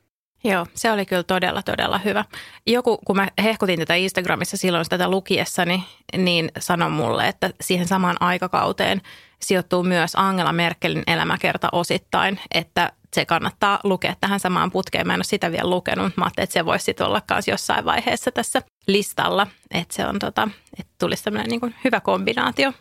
Joo, 0.44 0.66
se 0.74 0.92
oli 0.92 1.06
kyllä 1.06 1.22
todella, 1.22 1.62
todella 1.62 1.98
hyvä. 1.98 2.24
Joku, 2.66 2.98
kun 3.06 3.16
mä 3.16 3.28
hehkutin 3.42 3.78
tätä 3.78 3.94
Instagramissa 3.94 4.56
silloin 4.56 4.84
tätä 4.88 5.10
lukiessani, 5.10 5.84
niin 6.16 6.50
sanoi 6.58 6.90
mulle, 6.90 7.28
että 7.28 7.50
siihen 7.60 7.88
samaan 7.88 8.16
aikakauteen 8.20 9.02
sijoittuu 9.42 9.82
myös 9.82 10.12
Angela 10.16 10.52
Merkelin 10.52 11.02
elämäkerta 11.06 11.68
osittain, 11.72 12.40
että 12.54 12.92
se 13.12 13.24
kannattaa 13.24 13.80
lukea 13.84 14.14
tähän 14.20 14.40
samaan 14.40 14.70
putkeen. 14.70 15.06
Mä 15.06 15.14
en 15.14 15.18
ole 15.18 15.24
sitä 15.24 15.52
vielä 15.52 15.70
lukenut, 15.70 16.16
mä 16.16 16.24
ajattelin, 16.24 16.44
että 16.44 16.52
se 16.52 16.64
voisi 16.64 16.94
olla 17.00 17.22
myös 17.30 17.48
jossain 17.48 17.84
vaiheessa 17.84 18.30
tässä 18.30 18.62
listalla, 18.86 19.46
että 19.70 19.94
se 19.94 20.06
on 20.06 20.18
tota, 20.18 20.48
että 20.78 20.92
tulisi 20.98 21.24
tämmöinen 21.24 21.50
niin 21.50 21.74
hyvä 21.84 22.00
kombinaatio. 22.00 22.72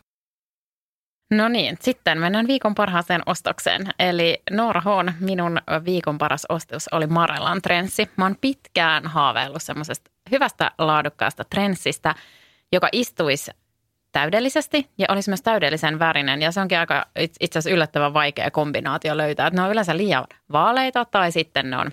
No 1.33 1.47
niin, 1.47 1.77
sitten 1.81 2.19
mennään 2.19 2.47
viikon 2.47 2.75
parhaaseen 2.75 3.21
ostokseen. 3.25 3.81
Eli 3.99 4.41
Noora 4.51 4.81
Hoon, 4.81 5.13
minun 5.19 5.61
viikon 5.85 6.17
paras 6.17 6.45
ostos 6.49 6.87
oli 6.91 7.07
Marellan 7.07 7.61
trenssi. 7.61 8.09
Mä 8.17 8.25
oon 8.25 8.35
pitkään 8.41 9.07
haaveillut 9.07 9.61
semmoisesta 9.61 10.11
hyvästä 10.31 10.71
laadukkaasta 10.77 11.43
trenssistä, 11.43 12.15
joka 12.71 12.89
istuisi 12.91 13.51
täydellisesti 14.11 14.89
ja 14.97 15.05
olisi 15.09 15.29
myös 15.29 15.41
täydellisen 15.41 15.99
värinen. 15.99 16.41
Ja 16.41 16.51
se 16.51 16.61
onkin 16.61 16.79
aika 16.79 17.05
itse 17.39 17.59
asiassa 17.59 17.75
yllättävän 17.75 18.13
vaikea 18.13 18.51
kombinaatio 18.51 19.17
löytää. 19.17 19.47
Että 19.47 19.61
ne 19.61 19.65
on 19.65 19.71
yleensä 19.71 19.97
liian 19.97 20.25
vaaleita 20.51 21.05
tai 21.05 21.31
sitten 21.31 21.69
ne 21.69 21.77
on 21.77 21.91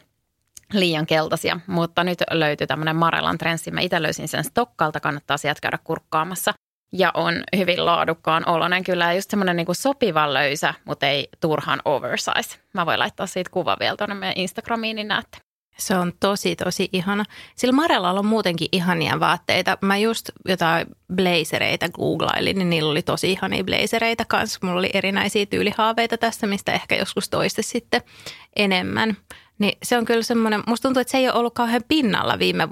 liian 0.73 1.07
keltaisia. 1.07 1.61
Mutta 1.67 2.05
nyt 2.05 2.19
löytyy 2.31 2.67
tämmöinen 2.67 2.97
Marellan 2.97 3.39
trenssi. 3.39 3.71
Mä 3.71 3.81
itse 3.81 4.03
löysin 4.03 4.29
sen 4.29 4.45
Stokkalta, 4.45 5.01
kannattaa 5.01 5.37
sieltä 5.37 5.61
käydä 5.61 5.79
kurkkaamassa. 5.85 6.55
Ja 6.93 7.11
on 7.15 7.45
hyvin 7.57 7.87
laadukkaan 7.87 8.49
oloinen 8.49 8.85
kyllä. 8.85 9.13
Just 9.13 9.31
semmoinen 9.31 9.57
niin 9.57 9.67
sopivan 9.73 10.35
löysä, 10.35 10.75
mutta 10.85 11.07
ei 11.07 11.29
turhan 11.41 11.83
oversize. 11.85 12.59
Mä 12.75 12.87
voin 12.87 12.99
laittaa 12.99 13.27
siitä 13.27 13.51
kuva 13.51 13.77
vielä 13.81 13.97
tuonne 13.97 14.15
meidän 14.15 14.37
Instagramiin, 14.37 14.97
niin 14.97 15.09
näette. 15.09 15.39
Se 15.79 15.95
on 15.95 16.13
tosi, 16.21 16.57
tosi 16.57 16.89
ihana. 16.93 17.25
Sillä 17.57 17.73
Marella 17.73 18.11
on 18.11 18.27
muutenkin 18.27 18.69
ihania 18.73 19.21
vaatteita. 19.21 19.79
Mä 19.81 19.97
just 19.97 20.31
jotain 20.49 20.87
blazereita 21.15 21.89
googlailin, 21.89 22.59
niin 22.59 22.71
niillä 22.71 22.91
oli 22.91 23.03
tosi 23.03 23.33
ihania 23.33 23.65
blazereita 23.65 24.25
kanssa. 24.29 24.59
Mulla 24.63 24.79
oli 24.79 24.91
erinäisiä 24.95 25.47
tyylihaaveita 25.47 26.19
tästä, 26.19 26.47
mistä 26.47 26.73
ehkä 26.73 26.97
joskus 26.97 27.29
toiste 27.29 27.63
sitten 27.63 28.03
enemmän. 28.57 29.17
Niin 29.61 29.79
se 29.83 29.99
on 29.99 30.05
kyllä 30.05 30.23
semmoinen, 30.23 30.63
musta 30.67 30.89
tuntuu, 30.89 31.01
että 31.01 31.11
se 31.11 31.19
ei 31.19 31.29
ole 31.29 31.39
ollut 31.39 31.55
kauhean 31.55 31.83
pinnalla 31.89 32.39
viime 32.39 32.69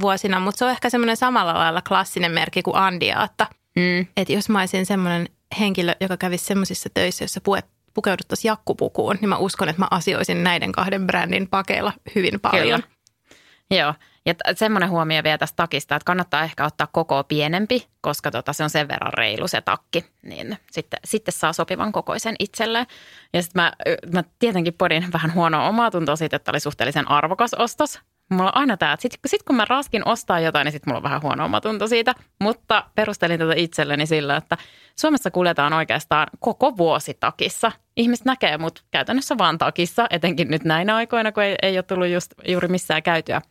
vuosina, 0.00 0.40
mutta 0.40 0.58
se 0.58 0.64
on 0.64 0.70
ehkä 0.70 0.90
semmoinen 0.90 1.16
samalla 1.16 1.54
lailla 1.54 1.82
klassinen 1.82 2.32
merkki 2.32 2.62
kuin 2.62 2.76
Andiaatta. 2.76 3.46
Mm. 3.76 4.06
Että 4.16 4.32
jos 4.32 4.48
mä 4.48 4.58
olisin 4.58 4.86
semmoinen 4.86 5.28
henkilö, 5.60 5.94
joka 6.00 6.16
kävisi 6.16 6.44
semmoisissa 6.44 6.88
töissä, 6.94 7.24
jossa 7.24 7.40
puet, 7.40 7.66
pukeuduttaisiin 7.94 8.48
jakkupukuun, 8.48 9.16
niin 9.20 9.28
mä 9.28 9.36
uskon, 9.36 9.68
että 9.68 9.82
mä 9.82 9.88
asioisin 9.90 10.44
näiden 10.44 10.72
kahden 10.72 11.06
brändin 11.06 11.48
pakeilla 11.48 11.92
hyvin 12.14 12.40
paljon. 12.40 12.82
Kyllä. 12.82 13.80
Joo, 13.80 13.94
ja 14.26 14.34
semmoinen 14.54 14.90
huomio 14.90 15.22
vielä 15.22 15.38
tästä 15.38 15.56
takista, 15.56 15.96
että 15.96 16.04
kannattaa 16.04 16.42
ehkä 16.42 16.64
ottaa 16.64 16.88
koko 16.92 17.24
pienempi, 17.24 17.86
koska 18.00 18.30
tota, 18.30 18.52
se 18.52 18.64
on 18.64 18.70
sen 18.70 18.88
verran 18.88 19.12
reilu 19.12 19.48
se 19.48 19.60
takki, 19.60 20.04
niin 20.22 20.58
sitten, 20.72 21.00
sitten 21.04 21.32
saa 21.32 21.52
sopivan 21.52 21.92
kokoisen 21.92 22.36
itselleen. 22.38 22.86
Ja 23.32 23.42
sitten 23.42 23.62
mä, 23.62 23.72
mä 24.12 24.24
tietenkin 24.38 24.74
podin 24.74 25.06
vähän 25.12 25.34
huonoa 25.34 25.68
omaa 25.68 25.90
tuntoa 25.90 26.16
siitä, 26.16 26.36
että 26.36 26.50
oli 26.50 26.60
suhteellisen 26.60 27.10
arvokas 27.10 27.54
ostos, 27.54 28.00
Mulla 28.30 28.50
on 28.50 28.56
aina 28.56 28.76
tämä, 28.76 28.92
että 28.92 29.02
sitten 29.02 29.18
sit 29.26 29.42
kun 29.42 29.56
mä 29.56 29.64
raskin 29.68 30.08
ostaa 30.08 30.40
jotain, 30.40 30.64
niin 30.64 30.72
sitten 30.72 30.90
mulla 30.90 30.98
on 30.98 31.02
vähän 31.02 31.22
huono 31.22 31.44
omatunto 31.44 31.88
siitä. 31.88 32.14
Mutta 32.40 32.84
perustelin 32.94 33.38
tätä 33.38 33.52
itselleni 33.56 34.06
sillä, 34.06 34.36
että 34.36 34.56
Suomessa 34.96 35.30
kuljetaan 35.30 35.72
oikeastaan 35.72 36.26
koko 36.38 36.76
vuosi 36.76 37.14
takissa. 37.20 37.72
Ihmiset 37.96 38.24
näkee 38.24 38.58
mut 38.58 38.84
käytännössä 38.90 39.38
vaan 39.38 39.58
takissa, 39.58 40.06
etenkin 40.10 40.50
nyt 40.50 40.64
näinä 40.64 40.96
aikoina, 40.96 41.32
kun 41.32 41.42
ei, 41.42 41.56
ei 41.62 41.78
ole 41.78 41.82
tullut 41.82 42.08
just 42.08 42.32
juuri 42.48 42.68
missään 42.68 43.02
käytyä. 43.02 43.42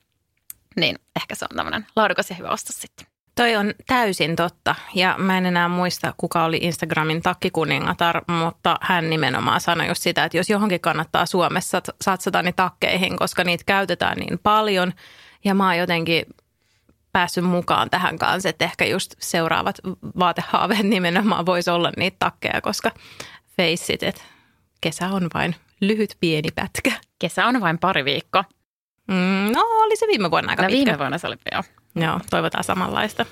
Niin 0.76 0.96
ehkä 1.16 1.36
se 1.36 1.46
on 1.52 1.58
tämmöinen 1.58 1.88
laadukas 1.96 2.30
ja 2.30 2.36
hyvä 2.36 2.50
ostos 2.50 2.76
sitten. 2.76 3.08
Toi 3.36 3.56
on 3.56 3.74
täysin 3.88 4.36
totta 4.36 4.76
ja 4.94 5.16
mä 5.18 5.38
en 5.38 5.46
enää 5.46 5.68
muista, 5.68 6.14
kuka 6.18 6.44
oli 6.44 6.58
Instagramin 6.62 7.22
takkikuningatar, 7.22 8.22
mutta 8.28 8.78
hän 8.82 9.10
nimenomaan 9.10 9.62
sanoi 9.62 9.88
just 9.88 10.02
sitä, 10.02 10.24
että 10.24 10.38
jos 10.38 10.50
johonkin 10.50 10.80
kannattaa 10.80 11.26
Suomessa 11.26 11.82
satsata 12.02 12.42
niin 12.42 12.56
takkeihin, 12.56 13.18
koska 13.18 13.44
niitä 13.44 13.64
käytetään 13.66 14.18
niin 14.18 14.40
paljon 14.44 14.94
ja 15.46 15.54
mä 15.54 15.66
oon 15.66 15.78
jotenkin 15.78 16.26
päässyt 17.12 17.44
mukaan 17.44 17.90
tähän 17.90 18.18
kanssa, 18.20 18.50
että 18.50 18.66
ehkä 18.66 18.86
just 18.86 19.16
seuraavat 19.20 19.78
vaatehaaveet 20.20 20.84
nimenomaan 20.84 21.46
voisi 21.46 21.70
olla 21.70 21.92
niitä 21.98 22.18
takkeja, 22.20 22.62
koska 22.62 22.92
feissit, 23.58 24.04
että 24.04 24.22
kesä 24.82 25.08
on 25.08 25.30
vain 25.34 25.56
lyhyt 25.82 26.18
pieni 26.20 26.50
pätkä. 26.56 26.92
Kesä 27.20 27.46
on 27.46 27.62
vain 27.62 27.78
pari 27.78 28.06
viikkoa. 28.06 28.44
Mm, 29.08 29.52
no 29.56 29.62
oli 29.62 29.96
se 29.96 30.08
viime 30.08 30.32
vuonna 30.32 30.50
aika 30.50 30.62
no, 30.62 30.68
pitkä. 30.68 30.86
viime 30.86 31.00
vuonna 31.00 31.18
se 31.18 31.28
oli, 31.28 31.36
joo. 31.52 31.64
Joo, 31.96 32.20
toivotaan 32.30 32.64
samanlaista. 32.64 33.26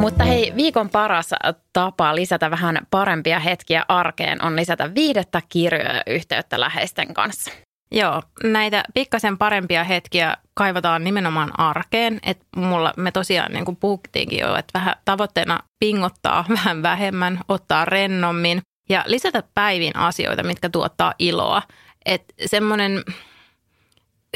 Mutta 0.00 0.24
hei, 0.24 0.52
viikon 0.56 0.88
paras 0.88 1.30
tapa 1.72 2.14
lisätä 2.14 2.50
vähän 2.50 2.78
parempia 2.90 3.38
hetkiä 3.38 3.84
arkeen 3.88 4.44
on 4.44 4.56
lisätä 4.56 4.94
viidettä 4.94 5.42
kirjoja 5.48 6.02
yhteyttä 6.06 6.60
läheisten 6.60 7.14
kanssa. 7.14 7.50
Joo, 7.90 8.22
näitä 8.44 8.84
pikkasen 8.94 9.38
parempia 9.38 9.84
hetkiä 9.84 10.36
kaivataan 10.54 11.04
nimenomaan 11.04 11.60
arkeen. 11.60 12.18
Että 12.22 12.44
mulla 12.56 12.92
me 12.96 13.12
tosiaan 13.12 13.52
niin 13.52 13.64
kuin 13.64 13.76
puhuttiinkin 13.76 14.38
jo, 14.38 14.56
että 14.56 14.78
vähän 14.78 14.96
tavoitteena 15.04 15.60
pingottaa 15.78 16.44
vähän 16.64 16.82
vähemmän, 16.82 17.40
ottaa 17.48 17.84
rennommin 17.84 18.62
ja 18.88 19.04
lisätä 19.06 19.42
päivin 19.54 19.96
asioita, 19.96 20.42
mitkä 20.42 20.68
tuottaa 20.68 21.14
iloa. 21.18 21.62
Että 22.06 22.34
semmoinen 22.46 23.04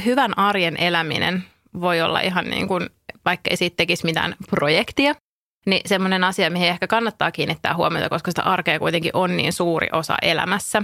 hyvän 0.05 0.39
arjen 0.39 0.77
eläminen 0.77 1.45
voi 1.81 2.01
olla 2.01 2.21
ihan 2.21 2.51
niin 2.51 2.69
kuin, 2.69 2.91
vaikka 3.25 3.51
ei 3.51 3.57
siitä 3.57 3.77
tekisi 3.77 4.05
mitään 4.05 4.37
projektia, 4.51 5.15
niin 5.67 5.81
semmoinen 5.87 6.25
asia, 6.25 6.51
mihin 6.51 6.69
ehkä 6.69 6.87
kannattaa 6.87 7.31
kiinnittää 7.31 7.75
huomiota, 7.75 8.09
koska 8.09 8.31
sitä 8.31 8.43
arkea 8.43 8.79
kuitenkin 8.79 9.11
on 9.15 9.37
niin 9.37 9.53
suuri 9.53 9.89
osa 9.93 10.17
elämässä, 10.23 10.83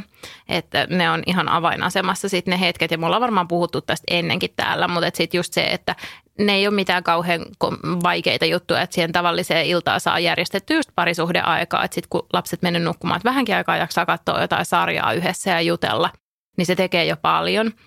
että 0.49 0.87
ne 0.91 1.11
on 1.11 1.23
ihan 1.27 1.49
avainasemassa 1.49 2.29
sitten 2.29 2.53
ne 2.53 2.61
hetket, 2.61 2.91
ja 2.91 2.99
mulla 2.99 3.17
on 3.17 3.23
varmaan 3.23 3.49
puhuttu 3.49 3.81
tästä 3.81 4.05
ennenkin 4.11 4.51
täällä, 4.57 4.89
mutta 4.89 5.11
sitten 5.15 5.39
just 5.39 5.53
se, 5.53 5.65
että 5.65 5.97
ne 6.39 6.55
ei 6.55 6.67
ole 6.67 6.75
mitään 6.75 7.03
kauhean 7.03 7.41
vaikeita 8.03 8.45
juttuja, 8.45 8.81
että 8.83 8.95
siihen 8.95 9.13
tavalliseen 9.13 9.67
iltaan 9.67 10.01
saa 10.01 10.19
järjestetty 10.19 10.75
just 10.75 10.91
parisuhdeaikaa, 10.95 11.85
että 11.85 11.95
sitten 11.95 12.09
kun 12.11 12.27
lapset 12.33 12.63
mennyt 12.63 12.83
nukkumaan, 12.83 13.17
että 13.17 13.29
vähänkin 13.29 13.55
aikaa 13.55 13.77
jaksaa 13.77 14.07
katsoa 14.07 14.41
jotain 14.41 14.65
sarjaa 14.65 15.13
yhdessä 15.13 15.51
ja 15.51 15.61
jutella, 15.61 16.11
niin 16.57 16.67
se 16.67 16.77
tekee 16.77 17.05
jo 17.05 17.17
paljon– 17.17 17.73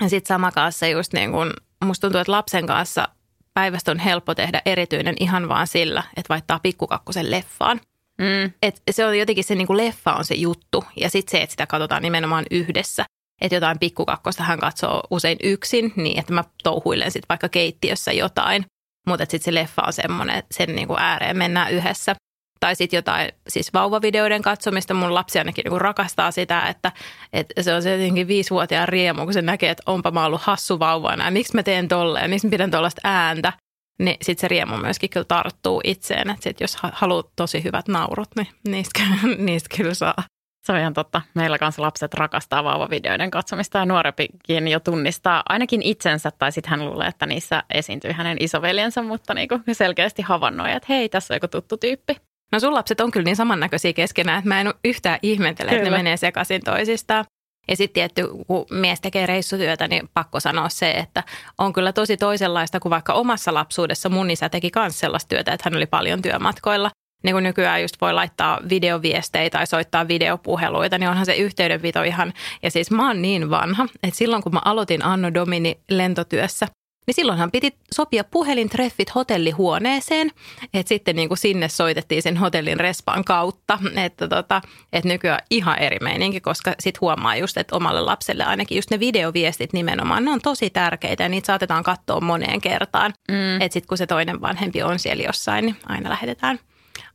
ja 0.00 0.08
sitten 0.08 0.28
sama 0.28 0.52
kanssa 0.52 0.86
just 0.86 1.12
niin 1.12 1.32
kuin, 1.32 1.52
musta 1.84 2.00
tuntuu, 2.00 2.20
että 2.20 2.32
lapsen 2.32 2.66
kanssa 2.66 3.08
päivästä 3.54 3.90
on 3.90 3.98
helppo 3.98 4.34
tehdä 4.34 4.62
erityinen 4.66 5.14
ihan 5.20 5.48
vaan 5.48 5.66
sillä, 5.66 6.02
että 6.16 6.28
vaihtaa 6.28 6.58
pikkukakkosen 6.58 7.30
leffaan. 7.30 7.80
Mm. 8.18 8.52
Et 8.62 8.82
se 8.90 9.06
on 9.06 9.18
jotenkin 9.18 9.44
se 9.44 9.54
niin 9.54 9.66
kuin 9.66 9.76
leffa 9.76 10.12
on 10.12 10.24
se 10.24 10.34
juttu 10.34 10.84
ja 10.96 11.10
sitten 11.10 11.30
se, 11.30 11.42
että 11.42 11.50
sitä 11.50 11.66
katsotaan 11.66 12.02
nimenomaan 12.02 12.44
yhdessä. 12.50 13.04
Että 13.40 13.54
jotain 13.54 13.78
pikkukakkosta 13.78 14.42
hän 14.42 14.58
katsoo 14.58 15.02
usein 15.10 15.38
yksin 15.42 15.92
niin, 15.96 16.18
että 16.18 16.32
mä 16.32 16.44
touhuilen 16.62 17.10
sitten 17.10 17.28
vaikka 17.28 17.48
keittiössä 17.48 18.12
jotain. 18.12 18.64
Mutta 19.06 19.24
sitten 19.24 19.44
se 19.44 19.54
leffa 19.54 19.82
on 19.82 19.92
semmoinen, 19.92 20.42
sen 20.50 20.76
niin 20.76 20.88
kuin 20.88 21.00
ääreen 21.00 21.36
mennään 21.36 21.72
yhdessä. 21.72 22.16
Tai 22.60 22.76
sitten 22.76 22.98
jotain 22.98 23.32
siis 23.48 23.72
vauvavideoiden 23.74 24.42
katsomista. 24.42 24.94
Mun 24.94 25.14
lapsi 25.14 25.38
ainakin 25.38 25.64
niin 25.70 25.80
rakastaa 25.80 26.30
sitä, 26.30 26.60
että, 26.60 26.92
että 27.32 27.62
se 27.62 27.74
on 27.74 27.82
se 27.82 27.92
jotenkin 27.92 28.28
viisivuotiaan 28.28 28.88
riemu, 28.88 29.24
kun 29.24 29.32
se 29.32 29.42
näkee, 29.42 29.70
että 29.70 29.82
onpa 29.86 30.10
mä 30.10 30.26
ollut 30.26 30.40
hassu 30.40 30.78
vauvana 30.78 31.24
ja 31.24 31.30
miksi 31.30 31.54
mä 31.54 31.62
teen 31.62 31.88
tolleen, 31.88 32.30
miksi 32.30 32.46
mä 32.46 32.50
pidän 32.50 32.70
tollaista 32.70 33.00
ääntä. 33.04 33.52
Niin 33.98 34.16
sitten 34.22 34.40
se 34.40 34.48
riemu 34.48 34.76
myöskin 34.76 35.10
kyllä 35.10 35.24
tarttuu 35.24 35.80
itseen, 35.84 36.30
että 36.30 36.42
sit 36.42 36.60
jos 36.60 36.76
haluat 36.92 37.26
tosi 37.36 37.64
hyvät 37.64 37.88
naurut, 37.88 38.28
niin 38.36 38.48
niistä, 38.68 39.00
niistä 39.38 39.76
kyllä 39.76 39.94
saa. 39.94 40.22
Se 40.66 40.72
on 40.72 40.78
ihan 40.78 40.94
totta. 40.94 41.22
Meillä 41.34 41.58
kanssa 41.58 41.82
lapset 41.82 42.14
rakastaa 42.14 42.64
vauvavideoiden 42.64 43.30
katsomista 43.30 43.78
ja 43.78 43.86
nuorempikin 43.86 44.68
jo 44.68 44.80
tunnistaa 44.80 45.42
ainakin 45.48 45.82
itsensä 45.82 46.30
tai 46.30 46.52
sitten 46.52 46.70
hän 46.70 46.86
luulee, 46.86 47.08
että 47.08 47.26
niissä 47.26 47.62
esiintyy 47.74 48.12
hänen 48.12 48.36
isoveljensä, 48.40 49.02
mutta 49.02 49.34
niin 49.34 49.48
kuin 49.48 49.62
selkeästi 49.72 50.22
havainnoi, 50.22 50.72
että 50.72 50.86
hei, 50.88 51.08
tässä 51.08 51.34
on 51.34 51.36
joku 51.36 51.48
tuttu 51.48 51.76
tyyppi. 51.76 52.16
No 52.52 52.60
sun 52.60 52.74
lapset 52.74 53.00
on 53.00 53.10
kyllä 53.10 53.24
niin 53.24 53.36
samannäköisiä 53.36 53.92
keskenään, 53.92 54.38
että 54.38 54.48
mä 54.48 54.60
en 54.60 54.74
yhtään 54.84 55.18
ihmetellä, 55.22 55.72
että 55.72 55.84
ne 55.84 55.96
menee 55.96 56.16
sekaisin 56.16 56.62
toisistaan. 56.64 57.24
Ja 57.68 57.76
sitten 57.76 57.94
tietty, 57.94 58.28
kun 58.46 58.66
mies 58.70 59.00
tekee 59.00 59.26
reissutyötä, 59.26 59.88
niin 59.88 60.08
pakko 60.14 60.40
sanoa 60.40 60.68
se, 60.68 60.90
että 60.90 61.22
on 61.58 61.72
kyllä 61.72 61.92
tosi 61.92 62.16
toisenlaista 62.16 62.80
kuin 62.80 62.90
vaikka 62.90 63.12
omassa 63.12 63.54
lapsuudessa. 63.54 64.08
Mun 64.08 64.30
isä 64.30 64.48
teki 64.48 64.70
myös 64.76 65.00
sellaista 65.00 65.28
työtä, 65.28 65.52
että 65.52 65.70
hän 65.70 65.76
oli 65.76 65.86
paljon 65.86 66.22
työmatkoilla. 66.22 66.90
Niin 67.22 67.34
kuin 67.34 67.44
nykyään 67.44 67.82
just 67.82 68.00
voi 68.00 68.12
laittaa 68.12 68.58
videoviestejä 68.68 69.50
tai 69.50 69.66
soittaa 69.66 70.08
videopuheluita, 70.08 70.98
niin 70.98 71.10
onhan 71.10 71.26
se 71.26 71.34
yhteydenpito 71.34 72.02
ihan... 72.02 72.32
Ja 72.62 72.70
siis 72.70 72.90
mä 72.90 73.06
oon 73.06 73.22
niin 73.22 73.50
vanha, 73.50 73.86
että 74.02 74.16
silloin 74.16 74.42
kun 74.42 74.52
mä 74.54 74.60
aloitin 74.64 75.04
Anno 75.04 75.34
Domini 75.34 75.80
lentotyössä, 75.90 76.66
niin 77.10 77.14
silloinhan 77.14 77.50
piti 77.50 77.76
sopia 77.94 78.24
puhelintreffit 78.24 79.14
hotellihuoneeseen, 79.14 80.30
että 80.74 80.88
sitten 80.88 81.16
niin 81.16 81.28
kuin 81.28 81.38
sinne 81.38 81.68
soitettiin 81.68 82.22
sen 82.22 82.36
hotellin 82.36 82.80
respaan 82.80 83.24
kautta, 83.24 83.78
että, 83.96 84.28
tota, 84.28 84.60
että 84.92 85.08
nykyään 85.08 85.40
ihan 85.50 85.78
eri 85.78 85.98
meininki, 86.02 86.40
koska 86.40 86.74
sitten 86.80 87.00
huomaa 87.00 87.36
just, 87.36 87.56
että 87.56 87.76
omalle 87.76 88.00
lapselle 88.00 88.44
ainakin 88.44 88.76
just 88.76 88.90
ne 88.90 89.00
videoviestit 89.00 89.72
nimenomaan, 89.72 90.24
ne 90.24 90.30
on 90.30 90.40
tosi 90.40 90.70
tärkeitä 90.70 91.22
ja 91.22 91.28
niitä 91.28 91.46
saatetaan 91.46 91.82
katsoa 91.82 92.20
moneen 92.20 92.60
kertaan, 92.60 93.12
mm. 93.30 93.60
että 93.60 93.72
sitten 93.72 93.88
kun 93.88 93.98
se 93.98 94.06
toinen 94.06 94.40
vanhempi 94.40 94.82
on 94.82 94.98
siellä 94.98 95.22
jossain, 95.22 95.64
niin 95.64 95.76
aina 95.86 96.10
lähetetään, 96.10 96.58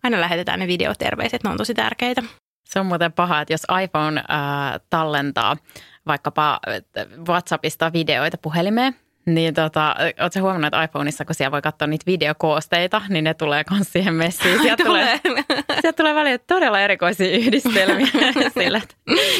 aina 0.03 0.21
lähetetään 0.21 0.59
ne 0.59 0.67
videoterveiset, 0.67 1.43
ne 1.43 1.49
on 1.49 1.57
tosi 1.57 1.73
tärkeitä. 1.73 2.23
Se 2.65 2.79
on 2.79 2.85
muuten 2.85 3.13
paha, 3.13 3.41
että 3.41 3.53
jos 3.53 3.67
iPhone 3.83 4.19
äh, 4.19 4.81
tallentaa 4.89 5.57
vaikkapa 6.07 6.59
WhatsAppista 7.27 7.93
videoita 7.93 8.37
puhelimeen, 8.37 8.95
Niin 9.25 9.53
tota, 9.53 9.95
ootko 10.21 10.39
huomannut, 10.39 10.67
että 10.67 10.83
iPhoneissa, 10.83 11.25
kun 11.25 11.35
siellä 11.35 11.51
voi 11.51 11.61
katsoa 11.61 11.87
niitä 11.87 12.05
videokoosteita, 12.05 13.01
niin 13.09 13.23
ne 13.23 13.33
tulee 13.33 13.63
myös 13.71 13.93
siihen 13.93 14.13
messiin. 14.13 14.61
Sieltä 14.61 14.83
tulee, 14.83 15.19
sieltä 15.81 15.93
tulee 15.93 16.15
välillä 16.15 16.37
todella 16.37 16.79
erikoisia 16.79 17.37
yhdistelmiä 17.37 18.07
sille. 18.59 18.81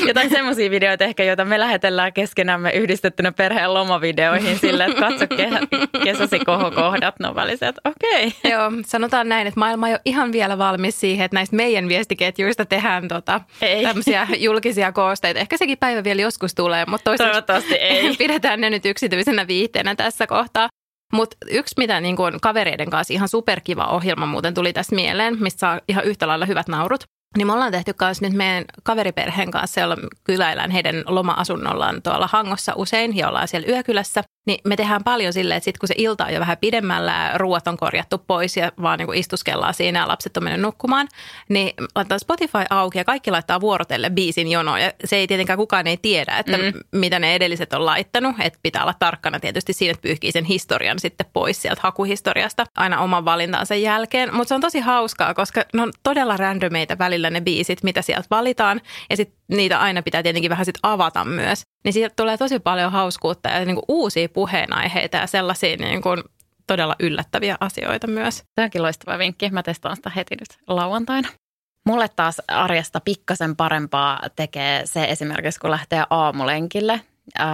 Jotain 0.07 0.29
semmoisia 0.29 0.71
videoita 0.71 1.03
ehkä, 1.03 1.23
joita 1.23 1.45
me 1.45 1.59
lähetellään 1.59 2.13
keskenämme 2.13 2.71
yhdistettynä 2.71 3.31
perheen 3.31 3.73
lomavideoihin 3.73 4.59
sille, 4.59 4.85
että 4.85 4.99
katso 4.99 5.25
ke- 5.25 6.03
kesäsi 6.03 6.39
kohokohdat. 6.39 7.15
No 7.19 7.35
väliset, 7.35 7.75
okei. 7.85 8.27
Okay. 8.27 8.51
Joo, 8.51 8.71
sanotaan 8.85 9.29
näin, 9.29 9.47
että 9.47 9.59
maailma 9.59 9.87
ei 9.87 9.93
ole 9.93 10.01
ihan 10.05 10.31
vielä 10.31 10.57
valmis 10.57 10.99
siihen, 10.99 11.25
että 11.25 11.35
näistä 11.35 11.55
meidän 11.55 11.87
viestiketjuista 11.87 12.65
tehdään 12.65 13.07
tota, 13.07 13.41
tämmöisiä 13.83 14.27
julkisia 14.37 14.91
koosteita. 14.91 15.39
Ehkä 15.39 15.57
sekin 15.57 15.77
päivä 15.77 16.03
vielä 16.03 16.21
joskus 16.21 16.55
tulee, 16.55 16.85
mutta 16.87 17.17
toivottavasti 17.17 17.75
ei. 17.75 18.15
pidetään 18.17 18.61
ne 18.61 18.69
nyt 18.69 18.85
yksityisenä 18.85 19.47
viihteenä 19.47 19.74
tässä 19.97 20.27
kohtaa. 20.27 20.69
Mutta 21.13 21.37
yksi, 21.49 21.75
mitä 21.77 22.01
niin 22.01 22.15
kun 22.15 22.37
kavereiden 22.41 22.89
kanssa 22.89 23.13
ihan 23.13 23.29
superkiva 23.29 23.85
ohjelma 23.85 24.25
muuten 24.25 24.53
tuli 24.53 24.73
tässä 24.73 24.95
mieleen, 24.95 25.37
mistä 25.39 25.59
saa 25.59 25.79
ihan 25.87 26.03
yhtä 26.05 26.27
lailla 26.27 26.45
hyvät 26.45 26.67
naurut, 26.67 27.03
niin 27.37 27.47
me 27.47 27.53
ollaan 27.53 27.71
tehty 27.71 27.93
myös 28.01 28.21
nyt 28.21 28.33
meidän 28.33 28.65
kaveriperheen 28.83 29.51
kanssa, 29.51 29.81
jolla 29.81 29.97
kyläillään 30.23 30.71
heidän 30.71 31.03
loma-asunnollaan 31.05 32.01
tuolla 32.01 32.29
Hangossa 32.31 32.73
usein 32.75 33.17
ja 33.17 33.27
ollaan 33.27 33.47
siellä 33.47 33.67
yökylässä. 33.67 34.23
Niin 34.45 34.59
me 34.63 34.75
tehdään 34.75 35.03
paljon 35.03 35.33
silleen, 35.33 35.57
että 35.57 35.65
sitten 35.65 35.79
kun 35.79 35.87
se 35.87 35.93
ilta 35.97 36.25
on 36.25 36.33
jo 36.33 36.39
vähän 36.39 36.57
pidemmällä 36.57 37.31
ruoat 37.35 37.67
on 37.67 37.77
korjattu 37.77 38.17
pois 38.17 38.57
ja 38.57 38.71
vaan 38.81 38.99
niin 38.99 39.05
kuin 39.05 39.19
istuskellaan 39.19 39.73
siinä 39.73 39.99
ja 39.99 40.07
lapset 40.07 40.37
on 40.37 40.43
mennyt 40.43 40.61
nukkumaan, 40.61 41.07
niin 41.49 41.73
laittaa 41.95 42.19
Spotify 42.19 42.63
auki 42.69 42.97
ja 42.97 43.03
kaikki 43.03 43.31
laittaa 43.31 43.61
vuorotelle 43.61 44.09
biisin 44.09 44.47
jono. 44.47 44.77
Ja 44.77 44.91
se 45.05 45.15
ei 45.15 45.27
tietenkään 45.27 45.57
kukaan 45.57 45.87
ei 45.87 45.97
tiedä, 45.97 46.37
että 46.37 46.57
mm. 46.57 46.73
mitä 46.91 47.19
ne 47.19 47.35
edelliset 47.35 47.73
on 47.73 47.85
laittanut. 47.85 48.35
Että 48.39 48.59
pitää 48.63 48.81
olla 48.81 48.93
tarkkana 48.99 49.39
tietysti 49.39 49.73
siinä, 49.73 49.91
että 49.91 50.01
pyyhkii 50.01 50.31
sen 50.31 50.45
historian 50.45 50.99
sitten 50.99 51.27
pois 51.33 51.61
sieltä 51.61 51.81
hakuhistoriasta 51.83 52.65
aina 52.75 53.01
oman 53.01 53.25
valintaansa 53.25 53.75
jälkeen. 53.75 54.35
Mutta 54.35 54.47
se 54.47 54.55
on 54.55 54.61
tosi 54.61 54.79
hauskaa, 54.79 55.33
koska 55.33 55.63
ne 55.73 55.81
on 55.81 55.91
todella 56.03 56.37
randomeita 56.37 56.97
välillä 56.97 57.29
ne 57.29 57.41
biisit, 57.41 57.83
mitä 57.83 58.01
sieltä 58.01 58.27
valitaan. 58.31 58.81
Ja 59.09 59.17
sitten 59.17 59.37
niitä 59.47 59.79
aina 59.79 60.01
pitää 60.01 60.23
tietenkin 60.23 60.49
vähän 60.49 60.65
sit 60.65 60.77
avata 60.83 61.25
myös. 61.25 61.61
Niin 61.83 61.93
siitä 61.93 62.13
tulee 62.15 62.37
tosi 62.37 62.59
paljon 62.59 62.91
hauskuutta 62.91 63.49
ja 63.49 63.65
niin 63.65 63.75
kuin 63.75 63.85
uusia 63.87 64.29
puheenaiheita 64.29 65.17
ja 65.17 65.27
sellaisia 65.27 65.77
niin 65.77 66.01
kuin 66.01 66.23
todella 66.67 66.95
yllättäviä 66.99 67.57
asioita 67.59 68.07
myös. 68.07 68.43
Tämä 68.55 68.63
onkin 68.63 68.81
loistava 68.81 69.17
vinkki. 69.17 69.49
Mä 69.49 69.63
testaan 69.63 69.95
sitä 69.95 70.09
heti 70.09 70.35
nyt 70.35 70.59
lauantaina. 70.67 71.29
Mulle 71.85 72.09
taas 72.15 72.41
arjesta 72.47 72.99
pikkasen 72.99 73.55
parempaa 73.55 74.21
tekee 74.35 74.81
se 74.85 75.03
esimerkiksi, 75.03 75.59
kun 75.59 75.71
lähtee 75.71 76.03
aamulenkille. 76.09 77.01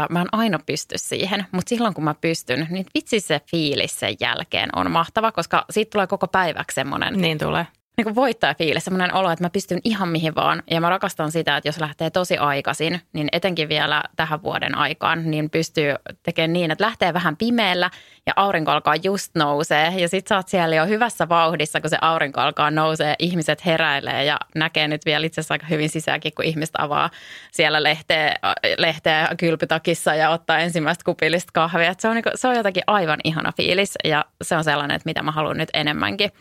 Mä 0.10 0.22
en 0.22 0.28
aina 0.32 0.60
pysty 0.66 0.96
siihen, 0.98 1.46
mutta 1.52 1.70
silloin 1.70 1.94
kun 1.94 2.04
mä 2.04 2.16
pystyn, 2.22 2.68
niin 2.70 2.86
vitsi 2.94 3.20
se 3.20 3.42
fiilis 3.52 4.00
sen 4.00 4.16
jälkeen 4.20 4.70
on 4.76 4.92
mahtava, 4.92 5.32
koska 5.32 5.66
siitä 5.70 5.90
tulee 5.90 6.08
koko 6.08 6.28
päiväksi 6.28 6.76
semmoinen. 6.76 7.22
Niin 7.22 7.38
tulee 7.38 7.68
niin 7.98 8.04
kuin 8.04 8.16
voittajafiilis, 8.16 8.84
semmoinen 8.84 9.14
olo, 9.14 9.32
että 9.32 9.46
mä 9.46 9.50
pystyn 9.50 9.80
ihan 9.84 10.10
mihin 10.10 10.36
vaan. 10.36 10.64
Ja 10.72 10.82
mä 10.82 10.90
rakastan 10.90 11.32
sitä, 11.32 11.58
että 11.58 11.68
jos 11.68 11.80
lähtee 11.80 12.10
tosi 12.10 12.38
aikaisin, 12.38 13.02
niin 13.14 13.28
etenkin 13.32 13.70
vielä 13.70 14.04
tähän 14.16 14.44
vuoden 14.44 14.76
aikaan, 14.76 15.32
niin 15.32 15.50
pystyy 15.50 15.96
tekemään 16.24 16.54
niin, 16.54 16.72
että 16.72 16.84
lähtee 16.84 17.14
vähän 17.14 17.38
pimeällä 17.38 17.90
ja 18.26 18.34
aurinko 18.36 18.72
alkaa 18.72 18.96
just 19.04 19.36
nousee. 19.36 19.94
Ja 19.98 20.10
sit 20.10 20.28
sä 20.28 20.36
oot 20.36 20.48
siellä 20.48 20.76
jo 20.76 20.86
hyvässä 20.86 21.30
vauhdissa, 21.30 21.82
kun 21.82 21.90
se 21.90 21.98
aurinko 22.02 22.42
alkaa 22.42 22.72
nousee, 22.72 23.16
ihmiset 23.20 23.66
heräilee 23.66 24.26
ja 24.26 24.38
näkee 24.56 24.88
nyt 24.88 25.06
vielä 25.06 25.26
itse 25.26 25.42
asiassa 25.42 25.54
aika 25.54 25.66
hyvin 25.66 25.90
sisääkin, 25.90 26.32
kun 26.36 26.46
ihmiset 26.46 26.76
avaa 26.78 27.10
siellä 27.52 27.84
lehteä, 27.84 28.36
lehteä 28.78 29.30
kylpytakissa 29.40 30.16
ja 30.16 30.30
ottaa 30.30 30.60
ensimmäistä 30.60 31.04
kupillista 31.06 31.52
kahvia. 31.54 31.94
se, 32.00 32.08
on, 32.08 32.16
niin 32.16 32.24
kuin, 32.24 32.34
se 32.36 32.48
on 32.48 32.56
jotakin 32.56 32.84
aivan 32.88 33.20
ihana 33.24 33.52
fiilis 33.58 33.94
ja 34.04 34.26
se 34.42 34.56
on 34.56 34.64
sellainen, 34.64 34.96
että 34.96 35.10
mitä 35.10 35.24
mä 35.24 35.32
haluan 35.32 35.58
nyt 35.58 35.70
enemmänkin 35.74 36.32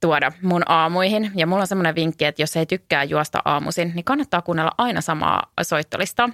tuoda 0.00 0.32
mun 0.42 0.62
aamuihin. 0.66 1.30
Ja 1.34 1.46
mulla 1.46 1.62
on 1.62 1.66
semmoinen 1.66 1.94
vinkki, 1.94 2.24
että 2.24 2.42
jos 2.42 2.56
ei 2.56 2.66
tykkää 2.66 3.04
juosta 3.04 3.42
aamuisin, 3.44 3.92
niin 3.94 4.04
kannattaa 4.04 4.42
kuunnella 4.42 4.72
aina 4.78 5.00
samaa 5.00 5.52
soittolista. 5.62 6.30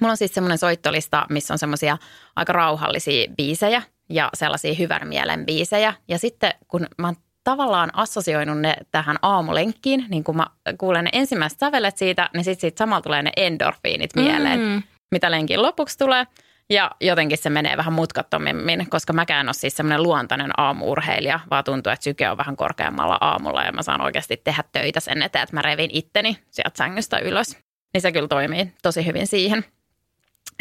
Mulla 0.00 0.10
on 0.10 0.16
siis 0.16 0.34
semmoinen 0.34 0.58
soittolista, 0.58 1.26
missä 1.30 1.54
on 1.54 1.58
semmoisia 1.58 1.98
aika 2.36 2.52
rauhallisia 2.52 3.28
biisejä 3.36 3.82
ja 4.08 4.30
sellaisia 4.34 4.74
hyvän 4.74 5.08
mielen 5.08 5.46
biisejä. 5.46 5.94
Ja 6.08 6.18
sitten 6.18 6.54
kun 6.68 6.86
mä 6.98 7.06
oon 7.06 7.16
tavallaan 7.44 7.90
assosioinut 7.94 8.60
ne 8.60 8.76
tähän 8.90 9.16
aamulenkkiin, 9.22 10.06
niin 10.08 10.24
kun 10.24 10.36
mä 10.36 10.46
kuulen 10.78 11.04
ne 11.04 11.10
ensimmäiset 11.12 11.58
sävelet 11.58 11.96
siitä, 11.96 12.30
niin 12.34 12.44
sitten 12.44 12.60
siitä 12.60 12.78
samalla 12.78 13.02
tulee 13.02 13.22
ne 13.22 13.32
endorfiinit 13.36 14.10
mieleen, 14.14 14.60
mm. 14.60 14.82
mitä 15.10 15.30
lenkin 15.30 15.62
lopuksi 15.62 15.98
tulee– 15.98 16.26
ja 16.70 16.90
jotenkin 17.00 17.38
se 17.38 17.50
menee 17.50 17.76
vähän 17.76 17.92
mutkattomimmin, 17.92 18.90
koska 18.90 19.12
mäkään 19.12 19.48
ole 19.48 19.54
siis 19.54 19.76
semmoinen 19.76 20.02
luontainen 20.02 20.50
aamuurheilija, 20.56 21.40
vaan 21.50 21.64
tuntuu, 21.64 21.92
että 21.92 22.04
syke 22.04 22.30
on 22.30 22.38
vähän 22.38 22.56
korkeammalla 22.56 23.18
aamulla 23.20 23.62
ja 23.62 23.72
mä 23.72 23.82
saan 23.82 24.00
oikeasti 24.00 24.36
tehdä 24.44 24.64
töitä 24.72 25.00
sen 25.00 25.22
eteen, 25.22 25.42
että 25.42 25.56
mä 25.56 25.62
revin 25.62 25.90
itteni 25.92 26.38
sieltä 26.50 26.78
sängystä 26.78 27.18
ylös. 27.18 27.58
Niin 27.94 28.02
se 28.02 28.12
kyllä 28.12 28.28
toimii 28.28 28.72
tosi 28.82 29.06
hyvin 29.06 29.26
siihen. 29.26 29.64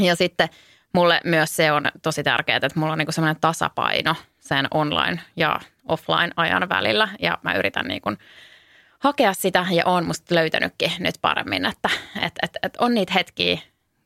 Ja 0.01 0.15
sitten 0.15 0.49
mulle 0.93 1.21
myös 1.23 1.55
se 1.55 1.71
on 1.71 1.85
tosi 2.01 2.23
tärkeää, 2.23 2.57
että 2.57 2.79
mulla 2.79 2.91
on 2.91 2.97
niinku 2.97 3.11
semmoinen 3.11 3.41
tasapaino 3.41 4.15
sen 4.39 4.67
online 4.71 5.21
ja 5.35 5.59
offline 5.87 6.31
ajan 6.35 6.69
välillä 6.69 7.09
ja 7.19 7.37
mä 7.43 7.53
yritän 7.53 7.85
niinku 7.85 8.09
hakea 8.99 9.33
sitä 9.33 9.65
ja 9.71 9.83
oon 9.85 10.05
musta 10.05 10.35
löytänytkin 10.35 10.91
nyt 10.99 11.15
paremmin, 11.21 11.65
että 11.65 11.89
et, 12.21 12.33
et, 12.43 12.57
et 12.63 12.77
on 12.79 12.93
niitä 12.93 13.13
hetkiä, 13.13 13.59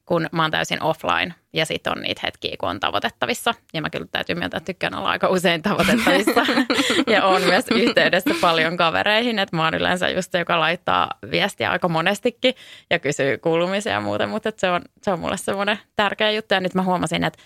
kun 0.05 0.29
mä 0.31 0.41
oon 0.41 0.51
täysin 0.51 0.83
offline 0.83 1.33
ja 1.53 1.65
sitten 1.65 1.93
on 1.97 2.03
niitä 2.03 2.21
hetkiä, 2.23 2.55
kun 2.59 2.69
on 2.69 2.79
tavoitettavissa. 2.79 3.53
Ja 3.73 3.81
mä 3.81 3.89
kyllä 3.89 4.05
täytyy 4.11 4.35
myöntää, 4.35 4.57
että 4.57 4.65
tykkään 4.65 4.95
olla 4.95 5.09
aika 5.09 5.27
usein 5.27 5.61
tavoitettavissa. 5.61 6.45
ja 7.13 7.25
on 7.25 7.41
myös 7.41 7.65
yhteydessä 7.71 8.35
paljon 8.41 8.77
kavereihin, 8.77 9.39
että 9.39 9.55
mä 9.55 9.63
oon 9.63 9.73
yleensä 9.73 10.09
just 10.09 10.31
se, 10.31 10.39
joka 10.39 10.59
laittaa 10.59 11.11
viestiä 11.31 11.71
aika 11.71 11.87
monestikin 11.87 12.53
ja 12.89 12.99
kysyy 12.99 13.37
kuulumisia 13.37 13.93
ja 13.93 14.01
muuten, 14.01 14.29
mutta 14.29 14.51
se 14.57 14.69
on, 14.69 14.81
se 15.01 15.11
on 15.11 15.19
mulle 15.19 15.37
semmoinen 15.37 15.79
tärkeä 15.95 16.31
juttu. 16.31 16.53
Ja 16.53 16.59
nyt 16.59 16.73
mä 16.73 16.83
huomasin, 16.83 17.23
että 17.23 17.39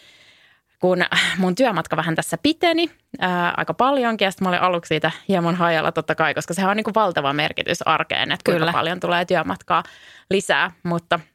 kun 0.79 1.05
mun 1.37 1.55
työmatka 1.55 1.97
vähän 1.97 2.15
tässä 2.15 2.37
piteni 2.43 2.91
ää, 3.19 3.53
aika 3.57 3.73
paljonkin, 3.73 4.25
ja 4.25 4.31
sitten 4.31 4.45
mä 4.45 4.49
olin 4.49 4.61
aluksi 4.61 4.87
siitä 4.87 5.11
hieman 5.27 5.55
hajalla 5.55 5.91
totta 5.91 6.15
kai, 6.15 6.33
koska 6.33 6.53
sehän 6.53 6.71
on 6.71 6.77
niin 6.77 6.83
kuin 6.83 6.95
valtava 6.95 7.33
merkitys 7.33 7.87
arkeen, 7.87 8.31
että 8.31 8.43
kuinka 8.45 8.59
Kyllä. 8.59 8.71
paljon 8.71 8.99
tulee 8.99 9.25
työmatkaa 9.25 9.83
lisää, 10.29 10.71
mutta– 10.83 11.19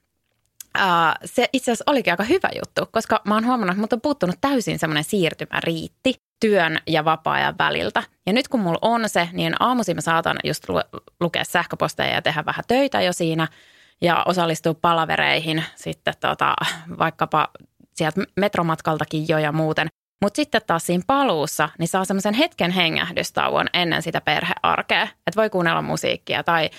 Uh, 0.79 1.15
se 1.25 1.49
itse 1.53 1.73
asiassa 1.73 1.91
olikin 1.91 2.13
aika 2.13 2.25
hyvä 2.25 2.49
juttu, 2.55 2.89
koska 2.93 3.21
mä 3.25 3.35
oon 3.35 3.47
huomannut, 3.47 3.75
että 3.75 3.81
mut 3.81 3.93
on 3.93 4.01
puuttunut 4.01 4.37
täysin 4.41 4.79
semmoinen 4.79 5.05
siirtymäriitti 5.05 6.15
työn 6.41 6.79
ja 6.87 7.05
vapaa-ajan 7.05 7.59
väliltä. 7.59 8.03
Ja 8.27 8.33
nyt 8.33 8.49
kun 8.49 8.61
mulla 8.61 8.79
on 8.83 9.09
se, 9.09 9.29
niin 9.33 9.55
aamuisin 9.61 9.97
mä 9.97 10.01
saatan 10.01 10.37
just 10.45 10.69
lu- 10.69 11.01
lukea 11.21 11.45
sähköposteja 11.45 12.15
ja 12.15 12.23
tehdä 12.23 12.45
vähän 12.47 12.65
töitä 12.69 13.01
jo 13.01 13.13
siinä 13.13 13.49
ja 14.01 14.23
osallistua 14.27 14.75
palavereihin 14.75 15.65
sitten 15.77 16.15
tota, 16.21 16.55
vaikkapa 16.99 17.49
sieltä 17.95 18.23
metromatkaltakin 18.37 19.29
jo 19.29 19.39
ja 19.39 19.53
muuten. 19.53 19.89
Mutta 20.23 20.37
sitten 20.37 20.61
taas 20.67 20.87
siinä 20.87 21.05
paluussa, 21.07 21.69
niin 21.79 21.89
saa 21.89 22.05
semmoisen 22.05 22.35
hetken 22.35 22.71
hengähdystauon 22.71 23.67
ennen 23.73 24.03
sitä 24.03 24.21
perhearkea. 24.21 25.03
Että 25.03 25.37
voi 25.37 25.51
kuunnella 25.51 25.83
musiikkia 25.83 26.43
tai 26.43 26.71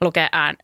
lukea, 0.00 0.28
ään, 0.32 0.56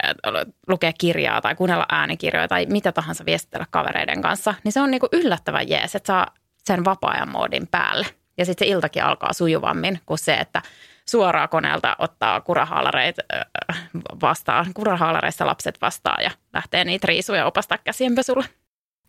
lukea 0.68 0.92
kirjaa 0.98 1.40
tai 1.40 1.54
kuunnella 1.54 1.86
äänikirjoja 1.88 2.48
tai 2.48 2.66
mitä 2.66 2.92
tahansa 2.92 3.24
viestitellä 3.26 3.66
kavereiden 3.70 4.22
kanssa, 4.22 4.54
niin 4.64 4.72
se 4.72 4.80
on 4.80 4.90
niinku 4.90 5.08
yllättävän 5.12 5.68
jees, 5.68 5.94
että 5.94 6.06
saa 6.06 6.26
sen 6.64 6.84
vapaa-ajan 6.84 7.32
moodin 7.32 7.66
päälle. 7.66 8.06
Ja 8.38 8.44
sitten 8.44 8.68
se 8.68 8.72
iltakin 8.72 9.04
alkaa 9.04 9.32
sujuvammin 9.32 10.00
kuin 10.06 10.18
se, 10.18 10.34
että 10.34 10.62
suoraan 11.08 11.48
koneelta 11.48 11.96
ottaa 11.98 12.40
kurahaalareet 12.40 13.16
vastaan, 14.22 14.66
kurahaalareissa 14.74 15.46
lapset 15.46 15.80
vastaan 15.80 16.24
ja 16.24 16.30
lähtee 16.52 16.84
niitä 16.84 17.06
riisuja 17.06 17.46
opastaa 17.46 17.78
käsienpesulle. 17.78 18.44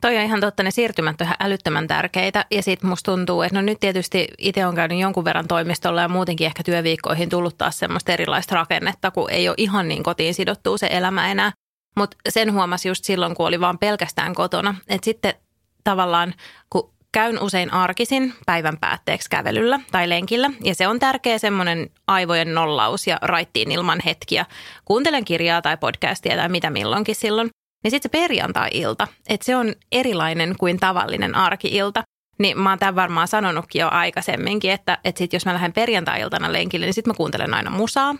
Toi 0.02 0.18
on 0.18 0.24
ihan 0.24 0.40
totta, 0.40 0.64
ne 0.64 0.72
siirtymät 0.72 1.22
on 1.22 1.26
ihan 1.26 1.38
älyttömän 1.40 1.88
tärkeitä 1.88 2.46
ja 2.52 2.64
sitten 2.64 2.90
musta 2.90 3.12
tuntuu, 3.12 3.42
että 3.42 3.56
no 3.56 3.62
nyt 3.62 3.80
tietysti 3.80 4.28
itse 4.38 4.66
on 4.66 4.76
käynyt 4.76 5.00
jonkun 5.00 5.26
verran 5.26 5.48
toimistolla 5.48 6.02
ja 6.02 6.08
muutenkin 6.08 6.48
ehkä 6.48 6.64
työviikkoihin 6.64 7.30
tullut 7.30 7.58
taas 7.58 7.80
semmoista 7.80 8.12
erilaista 8.12 8.56
rakennetta, 8.56 9.12
kun 9.12 9.32
ei 9.32 9.50
ole 9.50 9.56
ihan 9.58 9.88
niin 9.88 10.04
kotiin 10.04 10.34
sidottuu 10.34 10.78
se 10.78 10.88
elämä 10.92 11.32
enää. 11.32 11.52
Mutta 11.96 12.18
sen 12.30 12.54
huomasi 12.54 12.88
just 12.88 13.04
silloin, 13.04 13.36
kun 13.36 13.48
oli 13.48 13.60
vaan 13.60 13.78
pelkästään 13.78 14.36
kotona, 14.36 14.76
että 14.88 15.06
sitten 15.06 15.34
tavallaan 15.84 16.34
kun 16.70 16.94
käyn 17.12 17.44
usein 17.44 17.74
arkisin 17.74 18.34
päivän 18.46 18.78
päätteeksi 18.78 19.30
kävelyllä 19.30 19.80
tai 19.92 20.10
lenkillä. 20.10 20.50
Ja 20.64 20.76
se 20.76 20.88
on 20.88 21.00
tärkeä 21.00 21.38
semmoinen 21.38 21.90
aivojen 22.08 22.54
nollaus 22.54 23.08
ja 23.08 23.18
raittiin 23.22 23.72
ilman 23.72 24.00
hetkiä. 24.06 24.46
Kuuntelen 24.86 25.26
kirjaa 25.26 25.62
tai 25.62 25.78
podcastia 25.78 26.36
tai 26.36 26.50
mitä 26.50 26.70
milloinkin 26.70 27.16
silloin. 27.16 27.50
Niin 27.84 27.92
sitten 27.92 28.10
se 28.12 28.20
perjantai-ilta, 28.20 29.08
että 29.30 29.46
se 29.46 29.56
on 29.56 29.74
erilainen 29.92 30.56
kuin 30.60 30.80
tavallinen 30.80 31.36
arki-ilta. 31.36 32.04
Niin 32.40 32.60
mä 32.60 32.70
oon 32.70 32.80
tämän 32.80 32.96
varmaan 32.96 33.28
sanonutkin 33.28 33.80
jo 33.80 33.88
aikaisemminkin, 33.92 34.72
että, 34.72 34.98
että 35.04 35.20
sit 35.20 35.34
jos 35.34 35.46
mä 35.46 35.54
lähden 35.54 35.74
perjantai-iltana 35.74 36.54
lenkille, 36.54 36.86
niin 36.86 36.94
sitten 36.94 37.12
mä 37.12 37.18
kuuntelen 37.18 37.54
aina 37.54 37.70
musaa. 37.70 38.16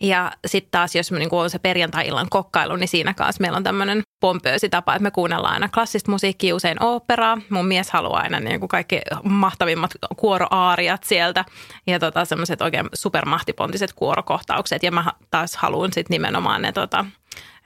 Ja 0.00 0.32
sitten 0.46 0.70
taas, 0.70 0.94
jos 0.94 1.12
niin 1.12 1.28
on 1.32 1.50
se 1.50 1.58
perjantai-illan 1.58 2.28
kokkailu, 2.30 2.76
niin 2.76 2.88
siinä 2.88 3.14
kanssa 3.14 3.40
meillä 3.40 3.56
on 3.56 3.64
tämmöinen 3.64 4.02
pompöösi 4.20 4.68
tapa, 4.68 4.94
että 4.94 5.02
me 5.02 5.10
kuunnellaan 5.10 5.54
aina 5.54 5.68
klassista 5.68 6.10
musiikkia, 6.10 6.54
usein 6.54 6.82
operaa. 6.82 7.38
Mun 7.50 7.66
mies 7.66 7.90
haluaa 7.90 8.20
aina 8.20 8.40
niin 8.40 8.60
kuin 8.60 8.68
kaikki 8.68 9.00
mahtavimmat 9.24 9.90
kuoroaariat 10.16 11.04
sieltä 11.04 11.44
ja 11.86 11.98
tota, 11.98 12.24
semmoiset 12.24 12.62
oikein 12.62 12.88
supermahtipontiset 12.94 13.92
kuorokohtaukset. 13.92 14.82
Ja 14.82 14.92
mä 14.92 15.04
taas 15.30 15.56
haluan 15.56 15.92
sitten 15.92 16.14
nimenomaan 16.14 16.62
ne 16.62 16.72
tota, 16.72 17.04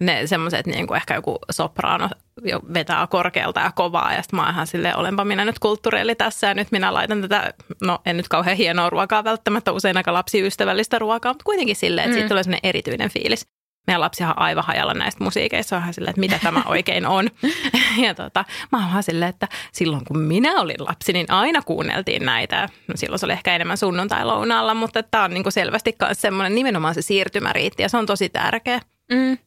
ne 0.01 0.27
semmoiset 0.27 0.67
niin 0.67 0.87
kuin 0.87 0.97
ehkä 0.97 1.15
joku 1.15 1.39
sopraano 1.51 2.09
jo 2.43 2.61
vetää 2.75 3.07
korkealta 3.07 3.61
ja 3.61 3.73
kovaa 3.73 4.13
ja 4.13 4.23
sitten 4.23 4.41
mä 4.41 4.51
ihan 4.51 4.67
silleen, 4.67 4.97
olenpa 4.97 5.25
minä 5.25 5.45
nyt 5.45 5.59
kulttuurelli 5.59 6.15
tässä 6.15 6.47
ja 6.47 6.55
nyt 6.55 6.73
minä 6.73 6.95
laitan 6.95 7.23
tätä, 7.23 7.55
no 7.83 7.99
en 8.07 8.17
nyt 8.17 8.29
kauhean 8.29 8.57
hienoa 8.57 8.91
ruokaa 8.91 9.25
välttämättä, 9.25 9.73
usein 9.73 9.97
aika 9.97 10.13
lapsiystävällistä 10.13 10.99
ruokaa, 10.99 11.33
mutta 11.33 11.45
kuitenkin 11.45 11.77
silleen, 11.77 12.05
että 12.05 12.15
mm. 12.15 12.15
siitä 12.15 12.29
tulee 12.29 12.43
semmoinen 12.43 12.69
erityinen 12.69 13.11
fiilis. 13.11 13.47
Meidän 13.87 14.01
lapsihan 14.01 14.35
on 14.37 14.43
aivan 14.43 14.65
hajalla 14.65 14.95
näistä 14.95 15.25
musiikeista, 15.25 15.77
onhan 15.77 15.95
silleen, 15.95 16.11
että 16.11 16.21
mitä 16.21 16.39
tämä 16.43 16.63
oikein 16.67 17.07
on. 17.07 17.31
ja 18.05 18.15
tota, 18.15 18.45
mä 18.73 18.93
oon 18.95 19.03
silleen, 19.03 19.29
että 19.29 19.49
silloin 19.73 20.05
kun 20.05 20.19
minä 20.19 20.61
olin 20.61 20.77
lapsi, 20.79 21.13
niin 21.13 21.31
aina 21.31 21.63
kuunneltiin 21.63 22.25
näitä. 22.25 22.69
No 22.89 22.95
silloin 22.97 23.19
se 23.19 23.27
oli 23.27 23.33
ehkä 23.33 23.55
enemmän 23.55 23.77
sunnuntai-lounaalla, 23.77 24.75
mutta 24.75 25.03
tämä 25.03 25.25
on 25.25 25.31
niin 25.31 25.43
kuin 25.43 25.53
selvästi 25.53 25.97
myös 26.01 26.21
semmoinen 26.21 26.55
nimenomaan 26.55 26.95
se 26.95 27.03
siirtymäriitti 27.03 27.83
ja 27.83 27.89
se 27.89 27.97
on 27.97 28.07
tosi 28.07 28.29
tärkeä. 28.29 28.81
Mm. 29.13 29.39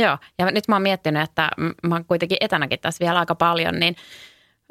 Joo, 0.00 0.18
ja 0.38 0.50
nyt 0.50 0.68
mä 0.68 0.74
oon 0.74 0.82
miettinyt, 0.82 1.22
että 1.22 1.48
mä 1.82 1.94
oon 1.94 2.04
kuitenkin 2.04 2.38
etänäkin 2.40 2.78
tässä 2.80 3.04
vielä 3.04 3.18
aika 3.18 3.34
paljon, 3.34 3.80
niin 3.80 3.96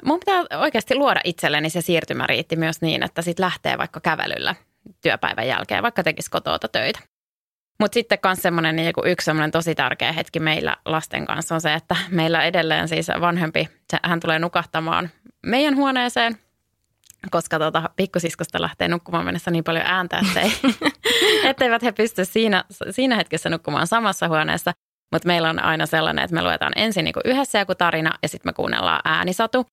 mun 0.06 0.20
pitää 0.20 0.44
oikeasti 0.60 0.96
luoda 0.96 1.22
itselleni 1.24 1.70
se 1.70 1.82
siirtymäriitti 1.82 2.56
myös 2.56 2.82
niin, 2.82 3.04
että 3.04 3.22
sit 3.22 3.40
lähtee 3.40 3.78
vaikka 3.78 4.00
kävelyllä 4.00 4.56
työpäivän 5.02 5.48
jälkeen, 5.48 5.84
vaikka 5.84 6.04
tekisi 6.04 6.32
kotoota 6.32 6.68
töitä. 6.68 7.00
Mutta 7.80 7.94
sitten 7.94 8.20
myös 8.26 8.40
semmoinen 8.42 8.76
niin 8.76 8.94
yksi 9.06 9.26
semmoinen 9.26 9.52
tosi 9.52 9.76
tärkeä 9.76 10.12
hetki 10.12 10.40
meillä 10.40 10.78
lasten 10.86 11.26
kanssa 11.26 11.56
on 11.56 11.62
se, 11.62 11.74
että 11.74 11.96
meillä 12.10 12.44
edelleen 12.44 12.88
siis 12.88 13.08
vanhempi, 13.22 13.70
hän 14.04 14.20
tulee 14.20 14.40
nukahtamaan 14.40 15.10
meidän 15.46 15.76
huoneeseen, 15.76 16.38
koska 17.32 17.60
tuota, 17.60 17.90
pikkusiskosta 17.96 18.62
lähtee 18.62 18.88
nukkumaan 18.88 19.26
mennessä 19.26 19.52
niin 19.52 19.64
paljon 19.64 19.86
ääntä, 19.86 20.20
ettei, 20.28 20.52
etteivät 21.50 21.84
he 21.84 21.92
pysty 21.92 22.26
siinä, 22.26 22.64
siinä 22.92 23.16
hetkessä 23.16 23.50
nukkumaan 23.50 23.88
samassa 23.88 24.28
huoneessa. 24.28 24.72
Mutta 25.14 25.28
meillä 25.28 25.50
on 25.50 25.64
aina 25.64 25.86
sellainen, 25.86 26.24
että 26.24 26.36
me 26.36 26.42
luetaan 26.42 26.74
ensin 26.76 27.06
niin 27.06 27.16
yhdessä 27.26 27.60
joku 27.60 27.76
tarina 27.76 28.14
ja 28.22 28.30
sitten 28.30 28.50
me 28.50 28.54
kuunnellaan 28.54 29.02
äänisatu. 29.06 29.66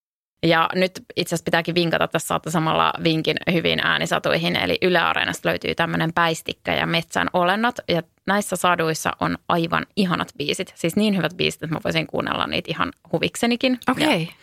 Ja 0.42 0.68
nyt 0.74 0.92
itse 1.16 1.28
asiassa 1.34 1.44
pitääkin 1.44 1.74
vinkata, 1.74 2.08
tässä 2.08 2.26
saatte 2.26 2.50
samalla 2.50 2.92
vinkin 3.04 3.36
hyvin 3.52 3.80
äänisatuihin. 3.82 4.56
Eli 4.56 4.78
Yle 4.82 4.98
Areenasta 4.98 5.48
löytyy 5.48 5.74
tämmöinen 5.74 6.12
päistikkä 6.12 6.74
ja 6.74 6.86
metsän 6.86 7.28
olennot. 7.32 7.74
Ja 7.88 8.02
näissä 8.26 8.56
saduissa 8.56 9.10
on 9.20 9.38
aivan 9.48 9.86
ihanat 9.96 10.28
biisit. 10.38 10.72
Siis 10.76 10.96
niin 10.96 11.16
hyvät 11.16 11.36
biisit, 11.36 11.62
että 11.62 11.76
mä 11.76 11.80
voisin 11.84 12.06
kuunnella 12.06 12.46
niitä 12.46 12.70
ihan 12.70 12.92
huviksenikin. 13.12 13.78
Okei. 13.90 14.22
Okay. 14.22 14.34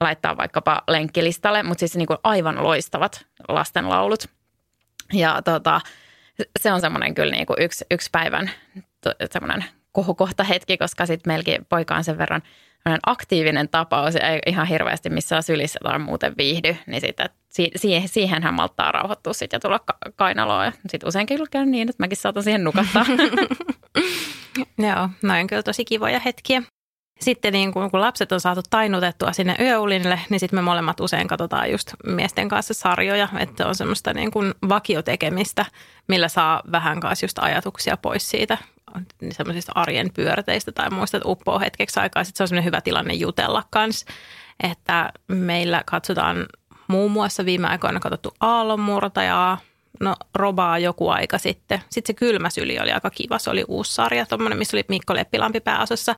Laittaa 0.00 0.36
vaikkapa 0.36 0.82
lenkkilistalle, 0.88 1.62
mutta 1.62 1.78
siis 1.78 1.96
niin 1.96 2.06
kuin 2.06 2.18
aivan 2.24 2.62
loistavat 2.62 3.26
lastenlaulut. 3.48 4.24
Ja 5.12 5.42
tota, 5.42 5.80
se 6.60 6.72
on 6.72 6.80
semmoinen 6.80 7.14
kyllä 7.14 7.32
niin 7.32 7.46
kuin 7.46 7.62
yksi, 7.62 7.84
yksi 7.90 8.08
päivän 8.12 8.50
semmoinen 9.32 9.64
kohokohta 9.96 10.44
hetki, 10.44 10.76
koska 10.76 11.06
sitten 11.06 11.30
meilläkin 11.30 11.66
poika 11.68 11.96
on 11.96 12.04
sen 12.04 12.18
verran 12.18 12.42
aktiivinen 13.06 13.68
tapaus 13.68 14.14
ja 14.14 14.28
ei 14.28 14.40
ihan 14.46 14.66
hirveästi 14.66 15.10
missään 15.10 15.42
sylissä 15.42 15.78
tai 15.82 15.98
muuten 15.98 16.34
viihdy, 16.38 16.76
niin 16.86 17.00
sitten 17.00 17.28
siihen, 17.76 18.08
siihen 18.08 18.42
hän 18.42 18.54
malttaa 18.54 18.92
rauhoittua 18.92 19.32
sitten 19.32 19.56
ja 19.56 19.60
tulla 19.60 19.80
kainaloon. 20.16 20.64
Ja 20.64 20.72
sitten 20.88 21.08
useinkin 21.08 21.38
käy 21.50 21.66
niin, 21.66 21.88
että 21.88 22.02
mäkin 22.02 22.16
saatan 22.16 22.42
siihen 22.42 22.64
nukahtaa. 22.64 23.06
Joo, 24.88 25.08
noin 25.22 25.46
kyllä 25.46 25.62
tosi 25.62 25.84
kivoja 25.84 26.20
hetkiä. 26.20 26.62
Sitten 27.20 27.52
niin 27.52 27.72
kun, 27.72 27.90
kun 27.90 28.00
lapset 28.00 28.32
on 28.32 28.40
saatu 28.40 28.60
tainutettua 28.70 29.32
sinne 29.32 29.56
yöulinille, 29.60 30.20
niin 30.30 30.40
sitten 30.40 30.58
me 30.58 30.62
molemmat 30.62 31.00
usein 31.00 31.28
katsotaan 31.28 31.70
just 31.70 31.94
miesten 32.06 32.48
kanssa 32.48 32.74
sarjoja, 32.74 33.28
että 33.38 33.66
on 33.66 33.74
semmoista 33.74 34.14
niin 34.14 34.30
kuin 34.30 34.54
vakiotekemistä, 34.68 35.64
millä 36.08 36.28
saa 36.28 36.62
vähän 36.72 37.00
kanssa 37.00 37.24
just 37.24 37.38
ajatuksia 37.38 37.96
pois 37.96 38.30
siitä 38.30 38.58
semmoisista 39.32 39.72
arjen 39.74 40.10
pyörteistä 40.14 40.72
tai 40.72 40.90
muista, 40.90 41.16
että 41.16 41.28
uppoo 41.28 41.60
hetkeksi 41.60 42.00
aikaa. 42.00 42.24
Sitten 42.24 42.38
se 42.38 42.42
on 42.42 42.48
semmoinen 42.48 42.64
hyvä 42.64 42.80
tilanne 42.80 43.14
jutella 43.14 43.62
kanssa, 43.70 44.06
että 44.62 45.12
meillä 45.28 45.82
katsotaan 45.86 46.46
muun 46.88 47.10
muassa 47.10 47.44
viime 47.44 47.68
aikoina 47.68 48.00
katsottu 48.00 48.34
aallonmurtajaa, 48.40 49.58
no 50.00 50.16
Robaa 50.34 50.78
joku 50.78 51.08
aika 51.08 51.38
sitten. 51.38 51.80
Sitten 51.90 52.14
se 52.14 52.18
Kylmä 52.18 52.50
syli 52.50 52.78
oli 52.78 52.92
aika 52.92 53.10
kiva, 53.10 53.38
se 53.38 53.50
oli 53.50 53.64
uusi 53.68 53.94
sarja, 53.94 54.26
missä 54.54 54.76
oli 54.76 54.84
Mikko 54.88 55.14
Leppilampi 55.14 55.60
pääosassa. 55.60 56.14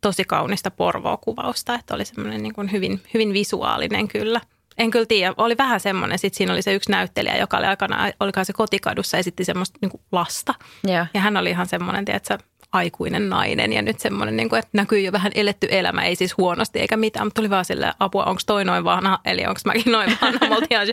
Tosi 0.00 0.24
kaunista 0.24 0.70
Porvoa-kuvausta, 0.70 1.74
että 1.74 1.94
oli 1.94 2.04
semmoinen 2.04 2.42
niin 2.42 2.54
kuin 2.54 2.72
hyvin, 2.72 3.00
hyvin 3.14 3.32
visuaalinen 3.32 4.08
kyllä. 4.08 4.40
En 4.78 4.90
kyllä 4.90 5.06
tiedä, 5.06 5.34
oli 5.36 5.56
vähän 5.58 5.80
semmoinen, 5.80 6.18
sitten 6.18 6.36
siinä 6.36 6.52
oli 6.52 6.62
se 6.62 6.74
yksi 6.74 6.90
näyttelijä, 6.90 7.36
joka 7.36 7.56
oli 7.56 7.66
aikana, 7.66 8.12
olikaan 8.20 8.46
se 8.46 8.52
kotikadussa, 8.52 9.18
esitti 9.18 9.44
semmoista 9.44 9.78
niin 9.82 10.00
lasta. 10.12 10.54
Yeah. 10.88 11.08
Ja 11.14 11.20
hän 11.20 11.36
oli 11.36 11.50
ihan 11.50 11.66
semmoinen, 11.66 12.04
tiedätkö, 12.04 12.38
aikuinen 12.72 13.28
nainen 13.28 13.72
ja 13.72 13.82
nyt 13.82 14.00
semmoinen, 14.00 14.36
niin 14.36 14.48
kuin, 14.48 14.58
että 14.58 14.70
näkyy 14.72 15.00
jo 15.00 15.12
vähän 15.12 15.32
eletty 15.34 15.66
elämä, 15.70 16.04
ei 16.04 16.16
siis 16.16 16.36
huonosti 16.36 16.78
eikä 16.78 16.96
mitään, 16.96 17.26
mutta 17.26 17.40
tuli 17.40 17.50
vaan 17.50 17.64
silleen, 17.64 17.92
apua, 17.98 18.24
onko 18.24 18.40
toi 18.46 18.64
noin 18.64 18.84
vanha, 18.84 19.18
eli 19.24 19.46
onko 19.46 19.60
mäkin 19.64 19.92
noin 19.92 20.18
vanha, 20.22 20.38
me 20.48 20.56
oltiin 20.56 20.68
ihan 20.70 20.86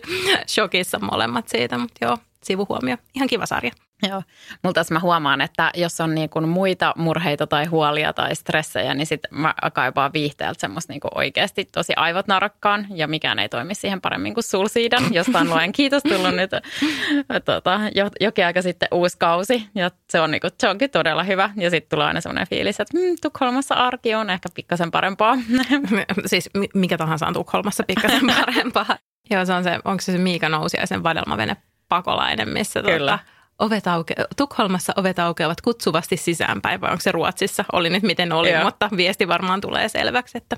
shokissa 0.47 0.99
molemmat 0.99 1.47
siitä, 1.47 1.77
mutta 1.77 2.05
joo, 2.05 2.17
sivuhuomio, 2.43 2.97
ihan 3.15 3.27
kiva 3.27 3.45
sarja. 3.45 3.71
Joo, 4.07 4.23
mutta 4.63 4.79
tässä 4.79 4.93
mä 4.93 4.99
huomaan, 4.99 5.41
että 5.41 5.71
jos 5.75 6.01
on 6.01 6.15
niin 6.15 6.29
kuin 6.29 6.49
muita 6.49 6.93
murheita 6.97 7.47
tai 7.47 7.65
huolia 7.65 8.13
tai 8.13 8.35
stressejä, 8.35 8.93
niin 8.93 9.05
sitten 9.05 9.39
mä 9.39 9.53
kaipaan 9.73 10.13
viihteeltä 10.13 10.61
semmoista 10.61 10.93
niin 10.93 11.01
oikeasti 11.15 11.65
tosi 11.65 11.93
aivot 11.95 12.27
narakkaan 12.27 12.87
ja 12.89 13.07
mikään 13.07 13.39
ei 13.39 13.49
toimi 13.49 13.75
siihen 13.75 14.01
paremmin 14.01 14.33
kuin 14.33 14.43
sulsiidan, 14.43 15.03
jostain 15.13 15.49
luen 15.49 15.71
kiitos 15.71 16.03
tullut 16.03 16.35
nyt 16.35 16.51
tota, 17.45 17.79
jokin 18.19 18.45
aika 18.45 18.61
sitten 18.61 18.87
uusi 18.91 19.17
kausi 19.17 19.69
ja 19.75 19.91
se, 20.09 20.21
on 20.21 20.31
niin 20.31 20.41
kuin, 20.41 20.51
se 20.59 20.69
onkin 20.69 20.89
todella 20.89 21.23
hyvä 21.23 21.49
ja 21.55 21.69
sitten 21.69 21.89
tulee 21.89 22.07
aina 22.07 22.21
semmoinen 22.21 22.47
fiilis, 22.47 22.79
että 22.79 22.97
mm, 22.97 23.15
Tukholmassa 23.21 23.75
arki 23.75 24.15
on 24.15 24.29
ehkä 24.29 24.49
pikkasen 24.55 24.91
parempaa. 24.91 25.37
siis 26.25 26.49
mikä 26.75 26.97
tahansa 26.97 27.27
on 27.27 27.33
Tukholmassa 27.33 27.83
pikkasen 27.83 28.27
parempaa. 28.39 28.97
Joo, 29.31 29.45
se 29.45 29.53
on 29.53 29.63
se, 29.63 29.79
onko 29.85 30.01
se 30.01 30.11
se 30.11 30.17
Miika 30.17 30.49
Nousiaisen 30.49 31.03
vadelmavene 31.03 31.57
pakolainen, 31.89 32.49
missä 32.49 32.81
Kyllä. 32.81 33.17
Tuota, 33.17 33.19
ovet 33.59 33.87
auke- 33.87 34.25
Tukholmassa 34.37 34.93
ovet 34.95 35.19
aukeavat 35.19 35.61
kutsuvasti 35.61 36.17
sisäänpäin, 36.17 36.81
vai 36.81 36.91
onko 36.91 37.01
se 37.01 37.11
Ruotsissa? 37.11 37.65
Oli 37.71 37.89
nyt 37.89 38.03
miten 38.03 38.31
oli, 38.31 38.51
Joo. 38.51 38.63
mutta 38.63 38.89
viesti 38.97 39.27
varmaan 39.27 39.61
tulee 39.61 39.89
selväksi, 39.89 40.37
että 40.37 40.57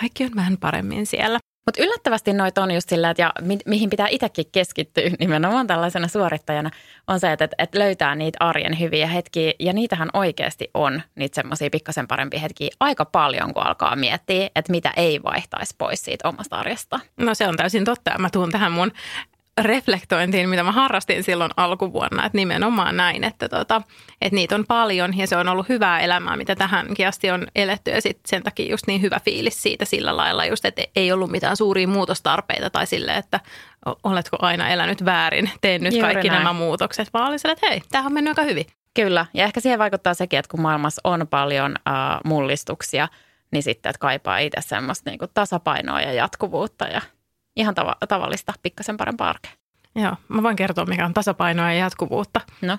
kaikki 0.00 0.24
on 0.24 0.30
vähän 0.36 0.56
paremmin 0.56 1.06
siellä. 1.06 1.38
Mutta 1.66 1.82
yllättävästi 1.82 2.32
noita 2.32 2.62
on 2.62 2.70
just 2.70 2.88
sillä, 2.88 3.10
että 3.10 3.22
ja 3.22 3.32
mi- 3.40 3.58
mihin 3.66 3.90
pitää 3.90 4.06
itsekin 4.10 4.44
keskittyä 4.52 5.02
nimenomaan 5.18 5.66
tällaisena 5.66 6.08
suorittajana, 6.08 6.70
on 7.06 7.20
se, 7.20 7.32
että, 7.32 7.48
että 7.58 7.78
löytää 7.78 8.14
niitä 8.14 8.36
arjen 8.40 8.80
hyviä 8.80 9.06
hetkiä. 9.06 9.52
Ja 9.58 9.72
niitähän 9.72 10.08
oikeasti 10.12 10.70
on, 10.74 11.02
niitä 11.14 11.34
semmoisia 11.34 11.70
pikkasen 11.70 12.08
parempia 12.08 12.40
hetkiä, 12.40 12.68
aika 12.80 13.04
paljon, 13.04 13.54
kun 13.54 13.66
alkaa 13.66 13.96
miettiä, 13.96 14.50
että 14.56 14.72
mitä 14.72 14.92
ei 14.96 15.22
vaihtaisi 15.22 15.74
pois 15.78 16.04
siitä 16.04 16.28
omasta 16.28 16.56
arjesta. 16.56 17.00
No 17.16 17.34
se 17.34 17.48
on 17.48 17.56
täysin 17.56 17.84
totta. 17.84 18.18
Mä 18.18 18.30
tuun 18.30 18.50
tähän 18.50 18.72
mun 18.72 18.92
reflektointiin, 19.60 20.48
mitä 20.48 20.62
mä 20.62 20.72
harrastin 20.72 21.24
silloin 21.24 21.50
alkuvuonna, 21.56 22.26
että 22.26 22.38
nimenomaan 22.38 22.96
näin, 22.96 23.24
että, 23.24 23.48
tota, 23.48 23.82
että 24.20 24.34
niitä 24.34 24.54
on 24.54 24.64
paljon 24.68 25.18
ja 25.18 25.26
se 25.26 25.36
on 25.36 25.48
ollut 25.48 25.68
hyvää 25.68 26.00
elämää, 26.00 26.36
mitä 26.36 26.56
tähänkin 26.56 27.08
asti 27.08 27.30
on 27.30 27.46
eletty 27.54 27.90
ja 27.90 28.02
sitten 28.02 28.28
sen 28.28 28.42
takia 28.42 28.70
just 28.70 28.86
niin 28.86 29.02
hyvä 29.02 29.20
fiilis 29.24 29.62
siitä 29.62 29.84
sillä 29.84 30.16
lailla 30.16 30.46
just, 30.46 30.64
että 30.64 30.82
ei 30.96 31.12
ollut 31.12 31.30
mitään 31.30 31.56
suuria 31.56 31.88
muutostarpeita 31.88 32.70
tai 32.70 32.86
sille, 32.86 33.16
että 33.16 33.40
oletko 34.04 34.36
aina 34.40 34.68
elänyt 34.68 35.04
väärin, 35.04 35.50
teen 35.60 35.82
nyt 35.82 35.92
Juuri 35.92 36.14
kaikki 36.14 36.28
näin. 36.28 36.38
nämä 36.38 36.52
muutokset, 36.52 37.08
vaan 37.12 37.28
oli 37.28 37.38
sille, 37.38 37.52
että 37.52 37.66
hei, 37.68 37.82
tämä 37.90 38.06
on 38.06 38.12
mennyt 38.12 38.38
aika 38.38 38.50
hyvin. 38.50 38.66
Kyllä, 38.94 39.26
ja 39.34 39.44
ehkä 39.44 39.60
siihen 39.60 39.78
vaikuttaa 39.78 40.14
sekin, 40.14 40.38
että 40.38 40.50
kun 40.50 40.60
maailmassa 40.60 41.00
on 41.04 41.26
paljon 41.30 41.76
äh, 41.88 41.94
mullistuksia, 42.24 43.08
niin 43.52 43.62
sitten, 43.62 43.90
että 43.90 44.00
kaipaa 44.00 44.38
itse 44.38 44.60
semmoista 44.60 45.10
niin 45.10 45.18
kuin 45.18 45.30
tasapainoa 45.34 46.00
ja 46.00 46.12
jatkuvuutta 46.12 46.84
ja 46.84 47.00
ihan 47.56 47.74
tav- 47.80 48.06
tavallista, 48.08 48.52
pikkasen 48.62 48.96
parempaa 48.96 49.30
arkea. 49.30 49.52
Joo, 49.94 50.16
mä 50.28 50.42
voin 50.42 50.56
kertoa, 50.56 50.86
mikä 50.86 51.06
on 51.06 51.14
tasapainoa 51.14 51.72
ja 51.72 51.78
jatkuvuutta. 51.78 52.40
No. 52.62 52.78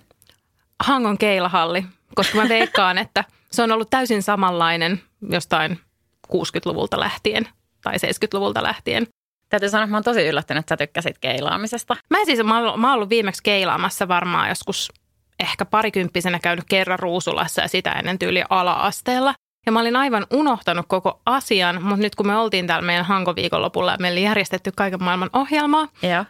Hangon 0.79 1.17
keilahalli, 1.17 1.85
koska 2.15 2.37
mä 2.37 2.49
veikkaan, 2.49 2.97
että 3.03 3.23
se 3.51 3.63
on 3.63 3.71
ollut 3.71 3.89
täysin 3.89 4.23
samanlainen 4.23 5.01
jostain 5.29 5.79
60-luvulta 6.27 6.99
lähtien 6.99 7.47
tai 7.81 7.93
70-luvulta 7.93 8.63
lähtien. 8.63 9.07
Täytyy 9.49 9.69
sanoa, 9.69 9.83
että 9.83 9.91
mä 9.91 9.97
oon 9.97 10.03
tosi 10.03 10.27
yllättynyt, 10.27 10.59
että 10.59 10.71
sä 10.71 10.77
tykkäsit 10.77 11.17
keilaamisesta. 11.17 11.95
Mä 12.09 12.25
siis, 12.25 12.43
mä 12.43 12.59
oon, 12.59 12.79
mä 12.79 12.87
oon 12.87 12.95
ollut 12.95 13.09
viimeksi 13.09 13.43
keilaamassa 13.43 14.07
varmaan 14.07 14.49
joskus 14.49 14.91
ehkä 15.39 15.65
parikymppisenä 15.65 16.39
käynyt 16.39 16.65
kerran 16.69 16.99
Ruusulassa 16.99 17.61
ja 17.61 17.67
sitä 17.67 17.91
ennen 17.91 18.19
tyyli 18.19 18.43
ala-asteella. 18.49 19.33
Ja 19.65 19.71
mä 19.71 19.79
olin 19.79 19.95
aivan 19.95 20.27
unohtanut 20.33 20.85
koko 20.87 21.21
asian, 21.25 21.83
mutta 21.83 22.01
nyt 22.01 22.15
kun 22.15 22.27
me 22.27 22.37
oltiin 22.37 22.67
täällä 22.67 22.85
meidän 22.85 23.05
Hanko-viikonlopulla 23.05 23.91
ja 23.91 23.97
meillä 23.99 24.15
oli 24.17 24.23
järjestetty 24.23 24.71
kaiken 24.75 25.03
maailman 25.03 25.29
ohjelmaa, 25.33 25.87
ja. 26.01 26.25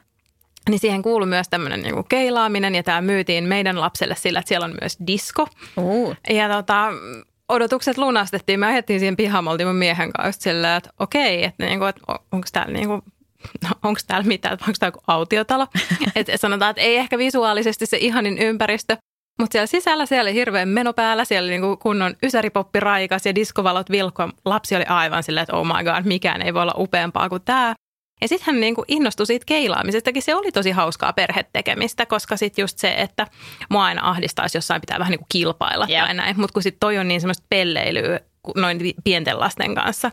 niin 0.70 0.80
siihen 0.80 1.02
kuului 1.02 1.28
myös 1.28 1.50
tämmöinen 1.50 1.82
niin 1.82 2.06
keilaaminen 2.10 2.76
ja 2.76 2.84
tämä 2.84 3.02
myytiin 3.02 3.44
meidän 3.44 3.80
lapselle 3.80 4.16
sillä, 4.16 4.40
että 4.40 4.48
siellä 4.48 4.66
on 4.66 4.76
myös 4.82 4.98
disko. 5.08 5.48
Uh. 5.78 6.16
Ja 6.30 6.50
tota, 6.50 6.88
odotukset 7.50 7.98
lunastettiin. 7.98 8.60
Me 8.60 8.66
ajettiin 8.66 9.00
siihen 9.00 9.16
pihaan, 9.16 9.44
me 9.44 9.50
oltiin 9.50 9.68
mun 9.68 9.76
miehen 9.76 10.14
kanssa 10.14 10.42
silleen, 10.42 10.78
että 10.78 10.90
okei, 11.00 11.44
että, 11.44 11.66
niinku, 11.66 11.86
että 11.86 12.02
onko 12.32 12.48
täällä 12.52 12.74
niinku, 12.74 12.94
onko 13.84 14.00
täällä 14.08 14.28
mitään, 14.28 14.58
onko 14.62 14.74
tämä 14.80 14.88
joku 14.88 15.00
autiotalo. 15.08 15.68
et 16.16 16.28
sanotaan, 16.36 16.70
että 16.70 16.82
ei 16.82 16.98
ehkä 16.98 17.18
visuaalisesti 17.18 17.86
se 17.86 17.98
ihanin 17.98 18.38
ympäristö, 18.38 18.98
mutta 19.42 19.54
siellä 19.54 19.68
sisällä 19.68 20.06
siellä 20.06 20.28
oli 20.30 20.34
hirveän 20.34 20.70
meno 20.70 20.94
päällä, 20.94 21.26
siellä 21.26 21.46
oli 21.46 21.52
niinku 21.52 21.78
kunnon 21.78 22.16
ysäripoppi 22.24 22.80
raikas 22.80 23.26
ja 23.26 23.36
diskovalot 23.36 23.90
vilkko. 23.90 24.30
Lapsi 24.46 24.76
oli 24.76 24.86
aivan 24.86 25.24
silleen, 25.24 25.42
että 25.44 25.56
oh 25.56 25.66
my 25.66 25.84
god, 25.84 26.06
mikään 26.06 26.42
ei 26.42 26.54
voi 26.54 26.62
olla 26.62 26.74
upeampaa 26.78 27.30
kuin 27.30 27.42
tämä. 27.42 27.76
Ja 28.22 28.28
sitten 28.28 28.54
hän 28.54 28.62
niin 28.62 28.76
kuin 28.76 28.86
innostui 28.88 29.26
siitä 29.26 29.46
keilaamisestakin. 29.46 30.22
Se 30.22 30.36
oli 30.36 30.52
tosi 30.52 30.72
hauskaa 30.72 31.14
perhetekemistä, 31.14 32.06
koska 32.06 32.38
sitten 32.38 32.64
just 32.64 32.78
se, 32.78 32.94
että 32.98 33.28
mua 33.70 33.86
aina 33.86 34.10
ahdistaisi 34.10 34.58
jossain 34.58 34.82
pitää 34.82 35.00
vähän 35.00 35.12
niin 35.12 35.20
kuin 35.20 35.28
kilpailla 35.32 35.88
yeah. 35.90 36.06
tai 36.06 36.14
näin. 36.14 36.40
Mutta 36.40 36.54
kun 36.54 36.64
sitten 36.64 36.80
toi 36.80 36.98
on 36.98 37.08
niin 37.08 37.22
semmoista 37.22 37.46
pelleilyä 37.50 38.20
noin 38.56 38.80
pienten 39.04 39.40
lasten 39.40 39.76
kanssa, 39.76 40.12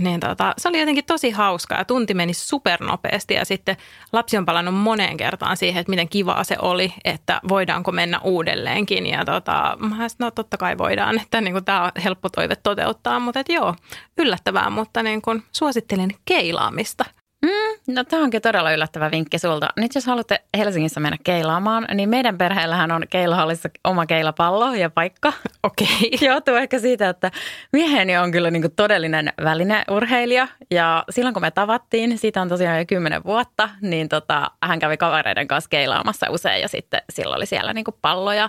niin 0.00 0.20
tota, 0.20 0.54
se 0.58 0.68
oli 0.68 0.80
jotenkin 0.80 1.04
tosi 1.04 1.30
hauskaa 1.30 1.78
ja 1.78 1.84
tunti 1.84 2.14
meni 2.14 2.34
supernopeasti 2.34 3.34
ja 3.34 3.44
sitten 3.44 3.76
lapsi 4.12 4.36
on 4.36 4.46
palannut 4.46 4.74
moneen 4.74 5.16
kertaan 5.16 5.56
siihen, 5.56 5.80
että 5.80 5.90
miten 5.90 6.08
kivaa 6.08 6.44
se 6.44 6.56
oli, 6.62 6.94
että 7.04 7.40
voidaanko 7.48 7.92
mennä 7.92 8.18
uudelleenkin. 8.18 9.06
Ja 9.06 9.24
tota, 9.24 9.76
mä 9.78 9.88
sanoin, 9.88 10.10
no 10.18 10.30
totta 10.30 10.56
kai 10.56 10.78
voidaan, 10.78 11.20
että 11.20 11.40
niin 11.40 11.52
kuin, 11.52 11.64
tämä 11.64 11.84
on 11.84 11.90
helppo 12.04 12.28
toive 12.28 12.56
toteuttaa, 12.56 13.20
mutta 13.20 13.40
että 13.40 13.52
joo, 13.52 13.74
yllättävää, 14.18 14.70
mutta 14.70 15.02
niin 15.02 15.22
kuin, 15.22 15.42
suosittelen 15.52 16.10
keilaamista– 16.24 17.04
Mm, 17.42 17.94
no 17.94 18.04
tämä 18.04 18.22
onkin 18.22 18.42
todella 18.42 18.72
yllättävä 18.72 19.10
vinkki 19.10 19.38
sulta. 19.38 19.68
Nyt 19.76 19.94
jos 19.94 20.06
haluatte 20.06 20.44
Helsingissä 20.56 21.00
mennä 21.00 21.16
keilaamaan, 21.24 21.86
niin 21.94 22.08
meidän 22.08 22.38
perheellähän 22.38 22.92
on 22.92 23.02
keilahallissa 23.10 23.68
oma 23.84 24.06
keilapallo 24.06 24.74
ja 24.74 24.90
paikka. 24.90 25.32
Okei. 25.62 25.86
Okay. 26.14 26.28
Joutuu 26.28 26.54
ehkä 26.54 26.78
siitä, 26.78 27.08
että 27.08 27.30
mieheni 27.72 28.16
on 28.18 28.32
kyllä 28.32 28.50
niin 28.50 28.72
todellinen 28.76 29.32
välineurheilija 29.44 30.48
ja 30.70 31.04
silloin 31.10 31.34
kun 31.34 31.42
me 31.42 31.50
tavattiin, 31.50 32.18
siitä 32.18 32.42
on 32.42 32.48
tosiaan 32.48 32.78
jo 32.78 32.84
kymmenen 32.86 33.24
vuotta, 33.24 33.68
niin 33.80 34.08
tota, 34.08 34.50
hän 34.62 34.78
kävi 34.78 34.96
kavereiden 34.96 35.48
kanssa 35.48 35.68
keilaamassa 35.68 36.30
usein 36.30 36.62
ja 36.62 36.68
sitten 36.68 37.02
silloin 37.10 37.36
oli 37.36 37.46
siellä 37.46 37.72
niin 37.72 37.84
palloja, 38.02 38.48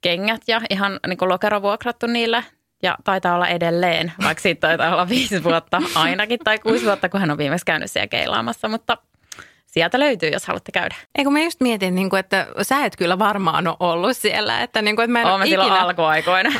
kengät 0.00 0.42
ja 0.48 0.60
ihan 0.70 1.00
niin 1.06 1.18
lokero 1.20 1.62
vuokrattu 1.62 2.06
niille 2.06 2.44
ja 2.84 2.96
taitaa 3.04 3.34
olla 3.34 3.48
edelleen, 3.48 4.12
vaikka 4.24 4.42
siitä 4.42 4.60
taitaa 4.68 4.92
olla 4.92 5.08
viisi 5.08 5.44
vuotta 5.44 5.82
ainakin 5.94 6.38
tai 6.44 6.58
kuusi 6.58 6.84
vuotta, 6.84 7.08
kun 7.08 7.20
hän 7.20 7.30
on 7.30 7.38
viimeksi 7.38 7.66
käynyt 7.66 7.90
siellä 7.90 8.06
keilaamassa, 8.06 8.68
mutta 8.68 8.98
sieltä 9.74 10.00
löytyy, 10.00 10.28
jos 10.28 10.46
haluatte 10.46 10.72
käydä. 10.72 10.94
Eikö 11.18 11.30
mä 11.30 11.40
just 11.40 11.60
mietin, 11.60 11.94
niin 11.94 12.10
kuin, 12.10 12.20
että 12.20 12.46
sä 12.62 12.84
et 12.84 12.96
kyllä 12.96 13.18
varmaan 13.18 13.66
ole 13.66 13.76
ollut 13.78 14.16
siellä. 14.16 14.62
Että, 14.62 14.82
niin 14.82 14.96
kuin, 14.96 15.04
että 15.04 15.12
mä 15.12 15.20
en 15.20 15.26
Olen 15.26 15.48
silloin 15.48 15.72
alkuaikoina. 15.72 16.50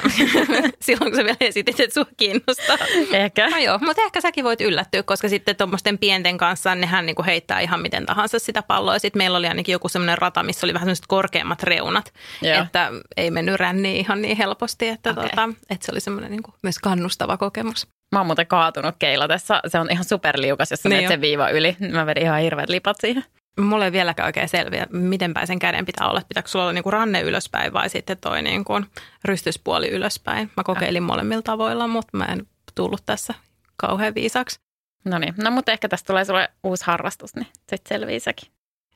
silloin 0.87 1.11
kun 1.11 1.21
sä 1.21 1.25
vielä 1.25 1.37
esitit, 1.41 1.81
että 1.81 1.95
sua 1.95 2.07
kiinnostaa. 2.17 2.77
Ehkä. 3.13 3.51
No 3.51 3.59
joo, 3.59 3.79
mutta 3.79 4.03
ehkä 4.03 4.21
säkin 4.21 4.45
voit 4.45 4.61
yllättyä, 4.61 5.03
koska 5.03 5.29
sitten 5.29 5.57
tuommoisten 5.57 5.99
pienten 5.99 6.39
kanssa 6.39 6.75
nehän 6.75 7.07
niin 7.07 7.17
kuin 7.17 7.27
heittää 7.27 7.61
ihan 7.61 7.81
miten 7.81 8.07
tahansa 8.07 8.39
sitä 8.39 8.63
palloa. 8.63 8.99
Sitten 8.99 9.21
meillä 9.21 9.39
oli 9.39 9.47
ainakin 9.47 9.73
joku 9.73 9.89
semmoinen 9.89 10.19
rata, 10.19 10.43
missä 10.43 10.67
oli 10.67 10.75
vähän 10.75 10.87
semmoiset 10.87 11.07
korkeammat 11.09 11.63
reunat, 11.63 12.13
joo. 12.43 12.63
että 12.63 12.91
ei 13.17 13.31
mennyt 13.31 13.57
ränniin 13.57 13.97
ihan 13.97 14.23
niin 14.23 14.37
helposti, 14.37 14.89
että, 14.89 15.11
okay. 15.11 15.29
tota, 15.29 15.49
että 15.71 15.87
se 15.87 15.93
oli 15.93 16.01
semmoinen 16.01 16.31
niin 16.31 16.43
kuin 16.43 16.55
myös 16.63 16.79
kannustava 16.79 17.37
kokemus. 17.37 17.87
Mä 18.15 18.21
oon 18.21 18.27
muuten 18.27 18.47
kaatunut 18.47 18.95
keilatessa. 18.99 19.61
Se 19.67 19.79
on 19.79 19.91
ihan 19.91 20.05
superliukas, 20.05 20.71
jos 20.71 20.83
sä 20.83 20.89
niin 20.89 21.09
sen 21.09 21.21
viiva 21.21 21.49
yli. 21.49 21.77
Mä 21.93 22.07
vedin 22.07 22.23
ihan 22.23 22.41
hirveät 22.41 22.69
lipat 22.69 22.97
siihen. 23.01 23.25
Mulla 23.61 23.85
ei 23.85 23.93
vieläkään 23.93 24.27
oikein 24.27 24.49
selviä, 24.49 24.87
miten 24.91 25.35
päin 25.35 25.47
sen 25.47 25.59
käden 25.59 25.87
pitää 25.87 26.09
olla. 26.09 26.23
Pitääkö 26.29 26.49
sulla 26.49 26.65
olla 26.65 26.73
niinku 26.73 26.91
ranne 26.91 27.21
ylöspäin 27.21 27.73
vai 27.73 27.89
sitten 27.91 28.19
toi 28.19 28.43
niinku 28.43 28.81
rystyspuoli 29.25 29.89
ylöspäin? 29.89 30.51
Mä 30.57 30.65
kokeilin 30.65 31.03
molemmilla 31.03 31.43
tavoilla, 31.43 31.87
mutta 31.87 32.17
mä 32.17 32.25
en 32.25 32.47
tullut 32.75 33.03
tässä 33.07 33.35
kauhean 33.77 34.15
viisaksi. 34.15 34.59
No 35.05 35.19
niin, 35.19 35.35
no 35.37 35.51
mutta 35.51 35.73
ehkä 35.73 35.89
tästä 35.89 36.07
tulee 36.07 36.25
sulle 36.25 36.49
uusi 36.65 36.85
harrastus, 36.87 37.37
niin 37.37 37.47
sitten 37.71 37.89
selvii 37.89 38.21
sekin. 38.21 38.49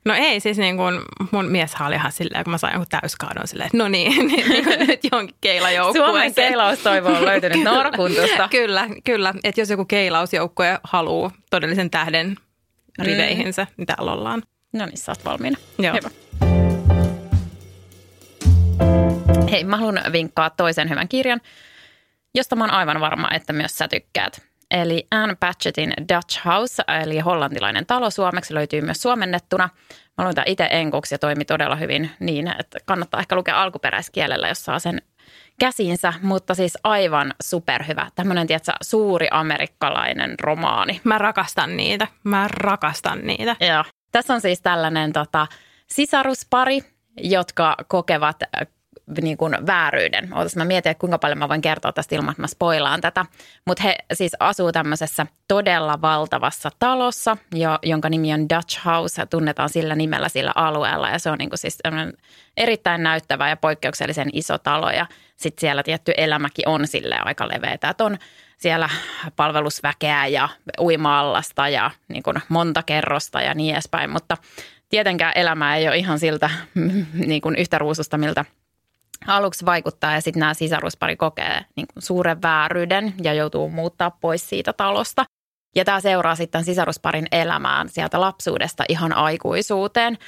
No 0.09 0.15
ei, 0.15 0.41
siis 0.41 0.59
niin 0.59 0.77
kuin 0.77 1.01
mun 1.31 1.45
mies 1.45 1.75
oli 1.87 1.95
ihan 1.95 2.13
silleen, 2.13 2.45
kun 2.45 2.51
mä 2.51 2.59
sain 2.59 2.73
jonkun 2.73 2.89
täyskaadon 3.01 3.49
silleen, 3.49 3.67
että 3.67 3.79
no 3.79 3.89
niin, 3.89 4.13
niin, 4.29 4.49
niin 4.49 4.65
kuin 4.65 4.87
nyt 4.87 5.01
jonkin 5.13 5.37
keilajoukkueeseen. 5.41 6.11
Suomen 6.11 6.35
keilaustoivo 6.35 7.09
on 7.09 7.25
löytynyt 7.25 7.65
Norkuntusta. 7.65 8.49
kyllä, 8.59 8.89
kyllä. 9.05 9.35
Että 9.45 9.61
jos 9.61 9.71
joku 9.71 9.85
keilausjoukkue 9.85 10.79
haluaa 10.83 11.31
todellisen 11.51 11.91
tähden 11.91 12.37
riveihinsä, 12.99 13.63
mm. 13.65 13.75
niin 13.77 13.87
täällä 13.87 14.13
ollaan. 14.13 14.43
No 14.73 14.87
niin, 14.87 14.99
sä 14.99 15.13
oot 15.13 15.25
valmiina. 15.25 15.59
Joo. 15.79 15.95
Hyvä. 15.95 16.11
Hei, 19.51 19.65
mä 19.65 19.77
haluan 19.77 20.01
vinkkaa 20.13 20.51
toisen 20.51 20.91
hyvän 20.91 21.09
kirjan, 21.09 21.41
josta 22.35 22.57
mä 22.57 22.65
oon 22.65 22.75
aivan 22.75 23.01
varma, 23.01 23.29
että 23.35 23.53
myös 23.53 23.79
sä 23.79 23.89
tykkäät. 23.89 24.48
Eli 24.71 25.07
Anne 25.11 25.37
Patchettin 25.41 25.93
Dutch 26.15 26.45
House, 26.45 26.83
eli 27.03 27.19
hollantilainen 27.19 27.87
talo 27.87 28.11
suomeksi, 28.11 28.55
löytyy 28.55 28.81
myös 28.81 29.03
suomennettuna. 29.03 29.69
Mä 30.19 30.25
luin 30.25 30.35
itse 30.47 30.69
enkuksi 30.71 31.15
ja 31.15 31.19
toimi 31.19 31.45
todella 31.45 31.77
hyvin 31.77 32.11
niin, 32.21 32.55
että 32.61 32.79
kannattaa 32.85 33.21
ehkä 33.21 33.37
lukea 33.37 33.63
alkuperäiskielellä, 33.63 34.49
jos 34.49 34.65
saa 34.65 34.79
sen 34.79 35.03
käsiinsä, 35.61 36.13
mutta 36.23 36.55
siis 36.55 36.79
aivan 36.85 37.35
superhyvä. 37.43 38.11
Tämmöinen, 38.15 38.47
tiedätkö, 38.47 38.73
suuri 38.83 39.29
amerikkalainen 39.31 40.35
romaani. 40.41 41.01
Mä 41.05 41.19
rakastan 41.19 41.77
niitä. 41.77 42.07
Mä 42.25 42.49
rakastan 42.49 43.27
niitä. 43.27 43.57
Joo. 43.61 43.85
Tässä 44.13 44.35
on 44.35 44.41
siis 44.41 44.61
tällainen 44.61 45.13
tota, 45.13 45.47
sisaruspari, 45.87 46.81
jotka 47.17 47.77
kokevat 47.89 48.37
niin 49.21 49.37
kuin 49.37 49.57
vääryyden. 49.67 50.35
Ootas 50.35 50.57
mä 50.57 50.65
mietin, 50.65 50.91
että 50.91 51.01
kuinka 51.01 51.19
paljon 51.19 51.39
mä 51.39 51.49
voin 51.49 51.61
kertoa 51.61 51.93
tästä 51.93 52.15
ilman, 52.15 52.31
että 52.31 52.43
mä 52.43 52.47
spoilaan 52.47 53.01
tätä. 53.01 53.27
Mutta 53.67 53.83
he 53.83 53.97
siis 54.13 54.33
asuu 54.41 54.73
tämmöisessä 54.73 55.27
todella 55.49 56.01
valtavassa 56.01 56.71
talossa, 56.79 57.37
jo, 57.55 57.79
jonka 57.83 58.09
nimi 58.09 58.35
on 58.35 58.49
Dutch 58.49 58.85
House. 58.85 59.27
Tunnetaan 59.27 59.69
sillä 59.69 59.95
nimellä 59.95 60.29
sillä 60.29 60.53
alueella 60.55 61.11
ja 61.11 61.19
se 61.19 61.31
on 61.31 61.39
niin 61.39 61.51
kuin 61.51 61.59
siis 61.59 61.79
erittäin 62.57 63.03
näyttävä 63.03 63.49
ja 63.49 63.57
poikkeuksellisen 63.57 64.31
iso 64.33 64.59
talo. 64.59 64.91
Ja 64.91 65.07
sitten 65.37 65.61
siellä 65.61 65.83
tietty 65.83 66.13
elämäkin 66.17 66.69
on 66.69 66.87
sille 66.87 67.17
aika. 67.25 67.49
Että 67.73 68.05
on 68.05 68.19
siellä 68.57 68.89
palvelusväkeä 69.37 70.27
ja 70.27 70.49
uima 70.81 71.43
ja 71.73 71.91
niin 72.09 72.23
kuin 72.23 72.37
monta 72.49 72.83
kerrosta 72.83 73.41
ja 73.41 73.55
niin 73.55 73.75
edespäin. 73.75 74.11
Mutta 74.11 74.37
tietenkään 74.89 75.33
elämä 75.35 75.77
ei 75.77 75.89
ole 75.89 75.97
ihan 75.97 76.19
siltä 76.19 76.51
niin 77.27 77.41
kuin 77.41 77.57
yhtä 77.57 77.79
ruususta, 77.79 78.19
miltä– 78.19 78.45
aluksi 79.27 79.67
vaikuttaa 79.67 80.15
ja 80.15 80.21
sitten 80.21 80.41
nämä 80.41 80.55
sisaruspari 80.55 81.17
kokee 81.17 81.65
niin 81.77 81.87
kuin 81.95 82.03
suuren 82.03 82.43
vääryyden 82.43 83.15
ja 83.23 83.35
joutuu 83.35 83.71
muuttaa 83.71 84.11
pois 84.11 84.49
siitä 84.49 84.73
talosta. 84.73 85.25
Ja 85.77 85.85
tämä 85.85 86.01
seuraa 86.01 86.35
sitten 86.35 86.65
sisarusparin 86.65 87.27
elämään 87.33 87.89
sieltä 87.89 88.21
lapsuudesta 88.21 88.85
ihan 88.89 89.13
aikuisuuteen. 89.13 90.19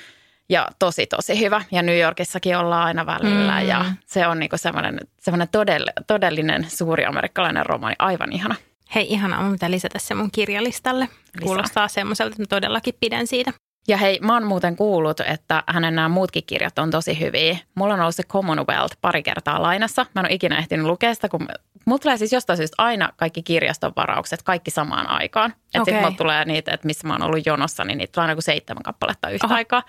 Ja 0.48 0.68
tosi, 0.78 1.06
tosi 1.06 1.40
hyvä. 1.40 1.62
Ja 1.70 1.82
New 1.82 1.98
Yorkissakin 1.98 2.56
ollaan 2.56 2.86
aina 2.86 3.06
välillä. 3.06 3.60
Mm. 3.60 3.68
Ja 3.68 3.84
se 4.06 4.26
on 4.26 4.38
niinku 4.38 4.58
semmoinen, 4.58 5.00
semmoinen 5.20 5.48
todell- 5.48 6.04
todellinen 6.06 6.70
suuri 6.70 7.04
amerikkalainen 7.04 7.66
romaani. 7.66 7.96
Aivan 7.98 8.32
ihana. 8.32 8.54
Hei, 8.94 9.06
ihana. 9.12 9.42
Mun 9.42 9.52
pitää 9.52 9.70
lisätä 9.70 9.98
se 9.98 10.14
mun 10.14 10.30
kirjalistalle. 10.30 11.04
Lisää. 11.04 11.42
Kuulostaa 11.42 11.88
semmoiselta, 11.88 12.30
että 12.32 12.42
mä 12.42 12.46
todellakin 12.46 12.94
pidän 13.00 13.26
siitä. 13.26 13.52
Ja 13.88 13.96
hei, 13.96 14.18
mä 14.22 14.34
oon 14.34 14.46
muuten 14.46 14.76
kuullut, 14.76 15.20
että 15.20 15.62
hänen 15.66 15.94
nämä 15.94 16.08
muutkin 16.08 16.44
kirjat 16.46 16.78
on 16.78 16.90
tosi 16.90 17.20
hyviä. 17.20 17.58
Mulla 17.74 17.94
on 17.94 18.00
ollut 18.00 18.14
se 18.14 18.22
Commonwealth 18.22 18.96
pari 19.00 19.22
kertaa 19.22 19.62
lainassa. 19.62 20.06
Mä 20.14 20.20
en 20.20 20.26
ole 20.26 20.34
ikinä 20.34 20.58
ehtinyt 20.58 20.86
lukea 20.86 21.14
sitä, 21.14 21.28
kun 21.28 21.48
mulla 21.84 21.98
tulee 21.98 22.16
siis 22.16 22.32
jostain 22.32 22.56
syystä 22.56 22.74
aina 22.78 23.12
kaikki 23.16 23.42
kirjaston 23.42 23.92
varaukset, 23.96 24.42
kaikki 24.42 24.70
samaan 24.70 25.06
aikaan. 25.10 25.50
Että 25.50 25.82
okay. 25.82 25.94
sitten 25.94 26.16
tulee 26.16 26.44
niitä, 26.44 26.74
että 26.74 26.86
missä 26.86 27.06
mä 27.06 27.14
oon 27.14 27.22
ollut 27.22 27.46
jonossa, 27.46 27.84
niin 27.84 27.98
niitä 27.98 28.12
tulee 28.12 28.24
aina 28.24 28.34
kuin 28.34 28.42
seitsemän 28.42 28.82
kappaletta 28.82 29.30
yhtä 29.30 29.46
Aha. 29.46 29.54
aikaa. 29.54 29.82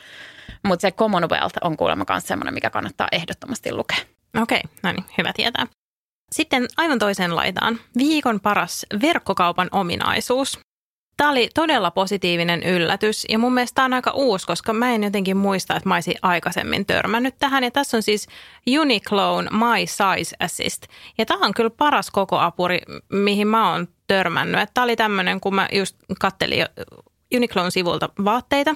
Mutta 0.63 0.81
se 0.81 0.91
Commonwealth 0.91 1.57
on 1.61 1.77
kuulemma 1.77 2.05
myös 2.09 2.27
semmoinen, 2.27 2.53
mikä 2.53 2.69
kannattaa 2.69 3.07
ehdottomasti 3.11 3.73
lukea. 3.73 3.97
Okei, 4.41 4.61
okay, 4.65 4.71
no 4.83 4.91
niin, 4.91 5.05
hyvä 5.17 5.33
tietää. 5.35 5.67
Sitten 6.31 6.67
aivan 6.77 6.99
toiseen 6.99 7.35
laitaan. 7.35 7.79
Viikon 7.97 8.39
paras 8.39 8.85
verkkokaupan 9.01 9.69
ominaisuus. 9.71 10.59
Tämä 11.21 11.31
oli 11.31 11.49
todella 11.55 11.91
positiivinen 11.91 12.63
yllätys 12.63 13.25
ja 13.29 13.39
mun 13.39 13.53
mielestä 13.53 13.75
tämä 13.75 13.85
on 13.85 13.93
aika 13.93 14.11
uusi, 14.11 14.47
koska 14.47 14.73
mä 14.73 14.91
en 14.91 15.03
jotenkin 15.03 15.37
muista, 15.37 15.75
että 15.75 15.89
mä 15.89 15.95
olisin 15.95 16.15
aikaisemmin 16.21 16.85
törmännyt 16.85 17.35
tähän. 17.39 17.63
Ja 17.63 17.71
tässä 17.71 17.97
on 17.97 18.03
siis 18.03 18.27
Uniqlone 18.79 19.49
My 19.51 19.87
Size 19.87 20.35
Assist. 20.39 20.83
Ja 21.17 21.25
tämä 21.25 21.45
on 21.45 21.53
kyllä 21.53 21.69
paras 21.69 22.11
koko 22.11 22.39
apuri, 22.39 22.79
mihin 23.09 23.47
mä 23.47 23.71
oon 23.71 23.87
törmännyt. 24.07 24.69
Tämä 24.73 24.83
oli 24.83 24.95
tämmöinen, 24.95 25.41
kun 25.41 25.55
mä 25.55 25.67
just 25.71 25.95
kattelin 26.19 26.65
Uniqlone 27.35 27.71
sivulta 27.71 28.09
vaatteita, 28.25 28.75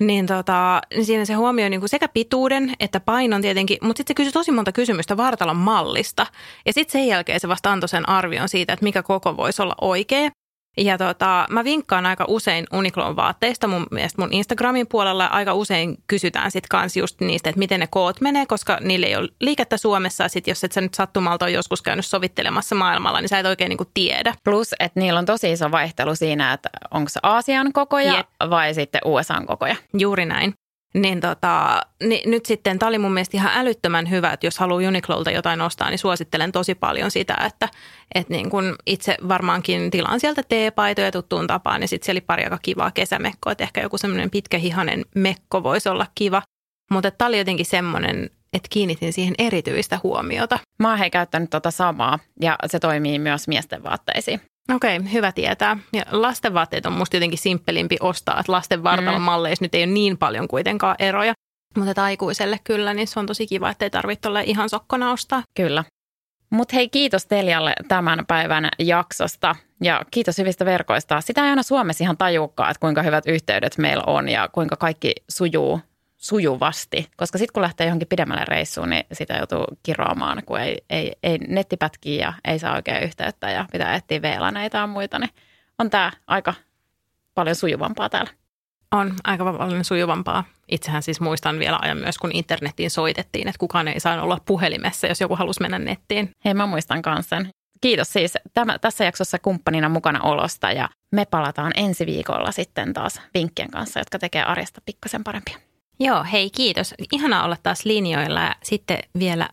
niin, 0.00 0.26
tota, 0.26 0.80
niin 0.94 1.06
siinä 1.06 1.24
se 1.24 1.34
huomioi 1.34 1.70
niin 1.70 1.80
kuin 1.80 1.90
sekä 1.90 2.08
pituuden 2.08 2.72
että 2.80 3.00
painon 3.00 3.42
tietenkin, 3.42 3.78
mutta 3.82 3.98
sitten 3.98 4.14
se 4.14 4.16
kysyi 4.16 4.32
tosi 4.32 4.52
monta 4.52 4.72
kysymystä 4.72 5.16
vartalon 5.16 5.56
mallista. 5.56 6.26
Ja 6.66 6.72
sitten 6.72 6.92
sen 6.92 7.06
jälkeen 7.06 7.40
se 7.40 7.48
vasta 7.48 7.72
antoi 7.72 7.88
sen 7.88 8.08
arvion 8.08 8.48
siitä, 8.48 8.72
että 8.72 8.84
mikä 8.84 9.02
koko 9.02 9.36
voisi 9.36 9.62
olla 9.62 9.74
oikea. 9.80 10.30
Ja 10.76 10.98
tota, 10.98 11.46
mä 11.50 11.64
vinkkaan 11.64 12.06
aika 12.06 12.24
usein 12.28 12.66
Uniqlon 12.72 13.16
vaatteista. 13.16 13.68
Mun 13.68 13.86
mielestä 13.90 14.22
mun 14.22 14.32
Instagramin 14.32 14.86
puolella 14.86 15.26
aika 15.26 15.54
usein 15.54 15.96
kysytään 16.06 16.50
sit 16.50 16.66
kans 16.66 16.96
just 16.96 17.20
niistä, 17.20 17.50
että 17.50 17.58
miten 17.58 17.80
ne 17.80 17.86
koot 17.90 18.20
menee, 18.20 18.46
koska 18.46 18.78
niille 18.80 19.06
ei 19.06 19.16
ole 19.16 19.28
liikettä 19.40 19.76
Suomessa. 19.76 20.28
Sit 20.28 20.46
jos 20.46 20.64
et 20.64 20.72
sä 20.72 20.80
nyt 20.80 20.94
sattumalta 20.94 21.44
ole 21.44 21.52
joskus 21.52 21.82
käynyt 21.82 22.06
sovittelemassa 22.06 22.74
maailmalla, 22.74 23.20
niin 23.20 23.28
sä 23.28 23.38
et 23.38 23.46
oikein 23.46 23.68
niinku 23.68 23.90
tiedä. 23.94 24.34
Plus, 24.44 24.74
että 24.80 25.00
niillä 25.00 25.18
on 25.18 25.26
tosi 25.26 25.52
iso 25.52 25.70
vaihtelu 25.70 26.14
siinä, 26.14 26.52
että 26.52 26.70
onko 26.90 27.08
se 27.08 27.20
Aasian 27.22 27.72
kokoja 27.72 28.16
Jep. 28.16 28.26
vai 28.50 28.74
sitten 28.74 29.00
USAn 29.04 29.46
kokoja. 29.46 29.76
Juuri 29.98 30.26
näin. 30.26 30.54
Niin 30.94 31.20
tota, 31.20 31.80
niin 32.02 32.30
nyt 32.30 32.46
sitten, 32.46 32.78
tämä 32.78 32.88
oli 32.88 32.98
mun 32.98 33.12
mielestä 33.12 33.36
ihan 33.36 33.52
älyttömän 33.54 34.10
hyvä, 34.10 34.32
että 34.32 34.46
jos 34.46 34.58
haluaa 34.58 34.88
Uniqlolta 34.88 35.30
jotain 35.30 35.60
ostaa, 35.60 35.90
niin 35.90 35.98
suosittelen 35.98 36.52
tosi 36.52 36.74
paljon 36.74 37.10
sitä, 37.10 37.36
että, 37.46 37.68
että 38.14 38.32
niin 38.32 38.50
kun 38.50 38.76
itse 38.86 39.16
varmaankin 39.28 39.90
tilaan 39.90 40.20
sieltä 40.20 40.42
teepaitoja 40.48 41.12
tuttuun 41.12 41.46
tapaan, 41.46 41.80
niin 41.80 41.88
sitten 41.88 42.06
siellä 42.06 42.18
oli 42.18 42.26
pari 42.26 42.44
aika 42.44 42.58
kivaa 42.62 42.90
kesämekkoa, 42.90 43.52
että 43.52 43.64
ehkä 43.64 43.80
joku 43.80 43.98
semmoinen 43.98 44.30
pitkähihanen 44.30 45.04
mekko 45.14 45.62
voisi 45.62 45.88
olla 45.88 46.06
kiva. 46.14 46.42
Mutta 46.90 47.10
tämä 47.10 47.28
oli 47.28 47.38
jotenkin 47.38 47.66
semmoinen, 47.66 48.30
että 48.52 48.68
kiinnitin 48.70 49.12
siihen 49.12 49.34
erityistä 49.38 50.00
huomiota. 50.02 50.58
Mä 50.78 50.88
oon 50.88 50.98
hei 50.98 51.10
käyttänyt 51.10 51.50
tota 51.50 51.70
samaa 51.70 52.18
ja 52.40 52.58
se 52.66 52.78
toimii 52.78 53.18
myös 53.18 53.48
miesten 53.48 53.82
vaatteisiin. 53.82 54.40
Okei, 54.74 54.96
okay, 54.96 55.12
hyvä 55.12 55.32
tietää. 55.32 55.76
Ja 55.92 56.02
lastenvaatteet 56.10 56.86
on 56.86 56.92
musta 56.92 57.16
jotenkin 57.16 57.38
simppelimpi 57.38 57.96
ostaa, 58.00 58.40
että 58.40 58.52
lasten 58.52 58.82
vartalon 58.82 59.20
mm. 59.20 59.24
malleissa 59.24 59.64
nyt 59.64 59.74
ei 59.74 59.84
ole 59.84 59.92
niin 59.92 60.18
paljon 60.18 60.48
kuitenkaan 60.48 60.96
eroja. 60.98 61.32
Mutta 61.76 62.04
aikuiselle 62.04 62.60
kyllä, 62.64 62.94
niin 62.94 63.08
se 63.08 63.20
on 63.20 63.26
tosi 63.26 63.46
kiva, 63.46 63.70
että 63.70 63.84
ei 63.84 63.90
tarvitse 63.90 64.28
olla 64.28 64.40
ihan 64.40 64.68
sokkona 64.68 65.12
ostaa. 65.12 65.42
Kyllä. 65.56 65.84
Mutta 66.50 66.76
hei, 66.76 66.88
kiitos 66.88 67.26
Teljalle 67.26 67.72
tämän 67.88 68.24
päivän 68.28 68.68
jaksosta 68.78 69.56
ja 69.82 70.04
kiitos 70.10 70.38
hyvistä 70.38 70.64
verkoista. 70.64 71.20
Sitä 71.20 71.44
ei 71.44 71.50
aina 71.50 71.62
Suomessa 71.62 72.04
ihan 72.04 72.16
tajuukaan, 72.16 72.70
että 72.70 72.80
kuinka 72.80 73.02
hyvät 73.02 73.26
yhteydet 73.26 73.78
meillä 73.78 74.04
on 74.06 74.28
ja 74.28 74.48
kuinka 74.52 74.76
kaikki 74.76 75.12
sujuu 75.28 75.80
sujuvasti, 76.22 77.10
koska 77.16 77.38
sitten 77.38 77.52
kun 77.52 77.62
lähtee 77.62 77.86
johonkin 77.86 78.08
pidemmälle 78.08 78.44
reissuun, 78.44 78.90
niin 78.90 79.04
sitä 79.12 79.34
joutuu 79.34 79.64
kiroamaan, 79.82 80.42
kun 80.46 80.60
ei, 80.60 80.78
ei, 80.90 81.12
ei 81.22 81.38
netti 81.38 81.76
pätkii 81.76 82.18
ja 82.18 82.32
ei 82.44 82.58
saa 82.58 82.74
oikein 82.74 83.02
yhteyttä 83.02 83.50
ja 83.50 83.66
pitää 83.72 83.94
etsiä 83.94 84.22
VLAneita 84.22 84.78
ja 84.78 84.86
muita, 84.86 85.18
niin 85.18 85.30
on 85.78 85.90
tämä 85.90 86.12
aika 86.26 86.54
paljon 87.34 87.56
sujuvampaa 87.56 88.08
täällä. 88.08 88.30
On 88.92 89.14
aika 89.24 89.44
paljon 89.52 89.84
sujuvampaa. 89.84 90.44
Itsehän 90.68 91.02
siis 91.02 91.20
muistan 91.20 91.58
vielä 91.58 91.78
ajan 91.82 91.98
myös, 91.98 92.18
kun 92.18 92.30
internettiin 92.34 92.90
soitettiin, 92.90 93.48
että 93.48 93.58
kukaan 93.58 93.88
ei 93.88 94.00
saa 94.00 94.22
olla 94.22 94.38
puhelimessa, 94.46 95.06
jos 95.06 95.20
joku 95.20 95.36
halusi 95.36 95.60
mennä 95.60 95.78
nettiin. 95.78 96.30
Hei, 96.44 96.54
mä 96.54 96.66
muistan 96.66 97.02
kanssa 97.02 97.36
sen. 97.36 97.50
Kiitos 97.80 98.12
siis 98.12 98.38
tämä, 98.54 98.78
tässä 98.78 99.04
jaksossa 99.04 99.38
kumppanina 99.38 99.88
mukana 99.88 100.20
olosta 100.20 100.72
ja 100.72 100.88
me 101.12 101.24
palataan 101.24 101.72
ensi 101.76 102.06
viikolla 102.06 102.52
sitten 102.52 102.92
taas 102.92 103.20
vinkkien 103.34 103.70
kanssa, 103.70 104.00
jotka 104.00 104.18
tekee 104.18 104.42
arjesta 104.42 104.80
pikkasen 104.86 105.24
parempia. 105.24 105.71
Joo, 106.00 106.24
hei 106.32 106.50
kiitos. 106.50 106.94
Ihana 107.12 107.44
olla 107.44 107.56
taas 107.62 107.84
linjoilla 107.84 108.40
ja 108.40 108.54
sitten 108.62 108.98
vielä 109.18 109.48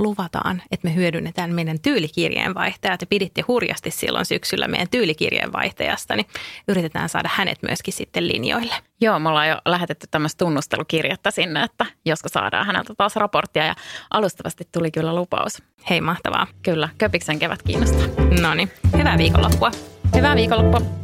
luvataan, 0.00 0.62
että 0.70 0.88
me 0.88 0.94
hyödynnetään 0.94 1.54
meidän 1.54 1.80
tyylikirjeenvaihtajat. 1.80 3.00
Ja 3.00 3.06
piditte 3.06 3.44
hurjasti 3.48 3.90
silloin 3.90 4.24
syksyllä 4.24 4.68
meidän 4.68 4.88
tyylikirjeenvaihtajasta, 4.90 6.16
niin 6.16 6.26
yritetään 6.68 7.08
saada 7.08 7.30
hänet 7.32 7.58
myöskin 7.62 7.94
sitten 7.94 8.28
linjoille. 8.28 8.74
Joo, 9.00 9.18
me 9.18 9.28
ollaan 9.28 9.48
jo 9.48 9.58
lähetetty 9.64 10.06
tämmöistä 10.10 10.44
tunnustelukirjettä 10.44 11.30
sinne, 11.30 11.62
että 11.62 11.86
josko 12.04 12.28
saadaan 12.28 12.66
häneltä 12.66 12.94
taas 12.94 13.16
raporttia 13.16 13.64
ja 13.64 13.74
alustavasti 14.10 14.68
tuli 14.72 14.90
kyllä 14.90 15.14
lupaus. 15.14 15.62
Hei, 15.90 16.00
mahtavaa. 16.00 16.46
Kyllä, 16.62 16.88
Köpiksen 16.98 17.38
kevät 17.38 17.62
kiinnostaa. 17.62 18.06
No 18.40 18.54
niin, 18.54 18.70
hyvää 18.98 19.18
viikonloppua. 19.18 19.70
Hyvää 20.16 20.36
viikonloppua. 20.36 20.99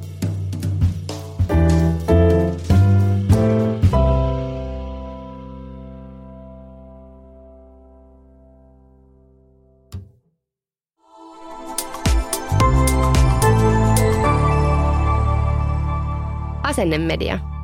Asennemedia. 16.76 17.55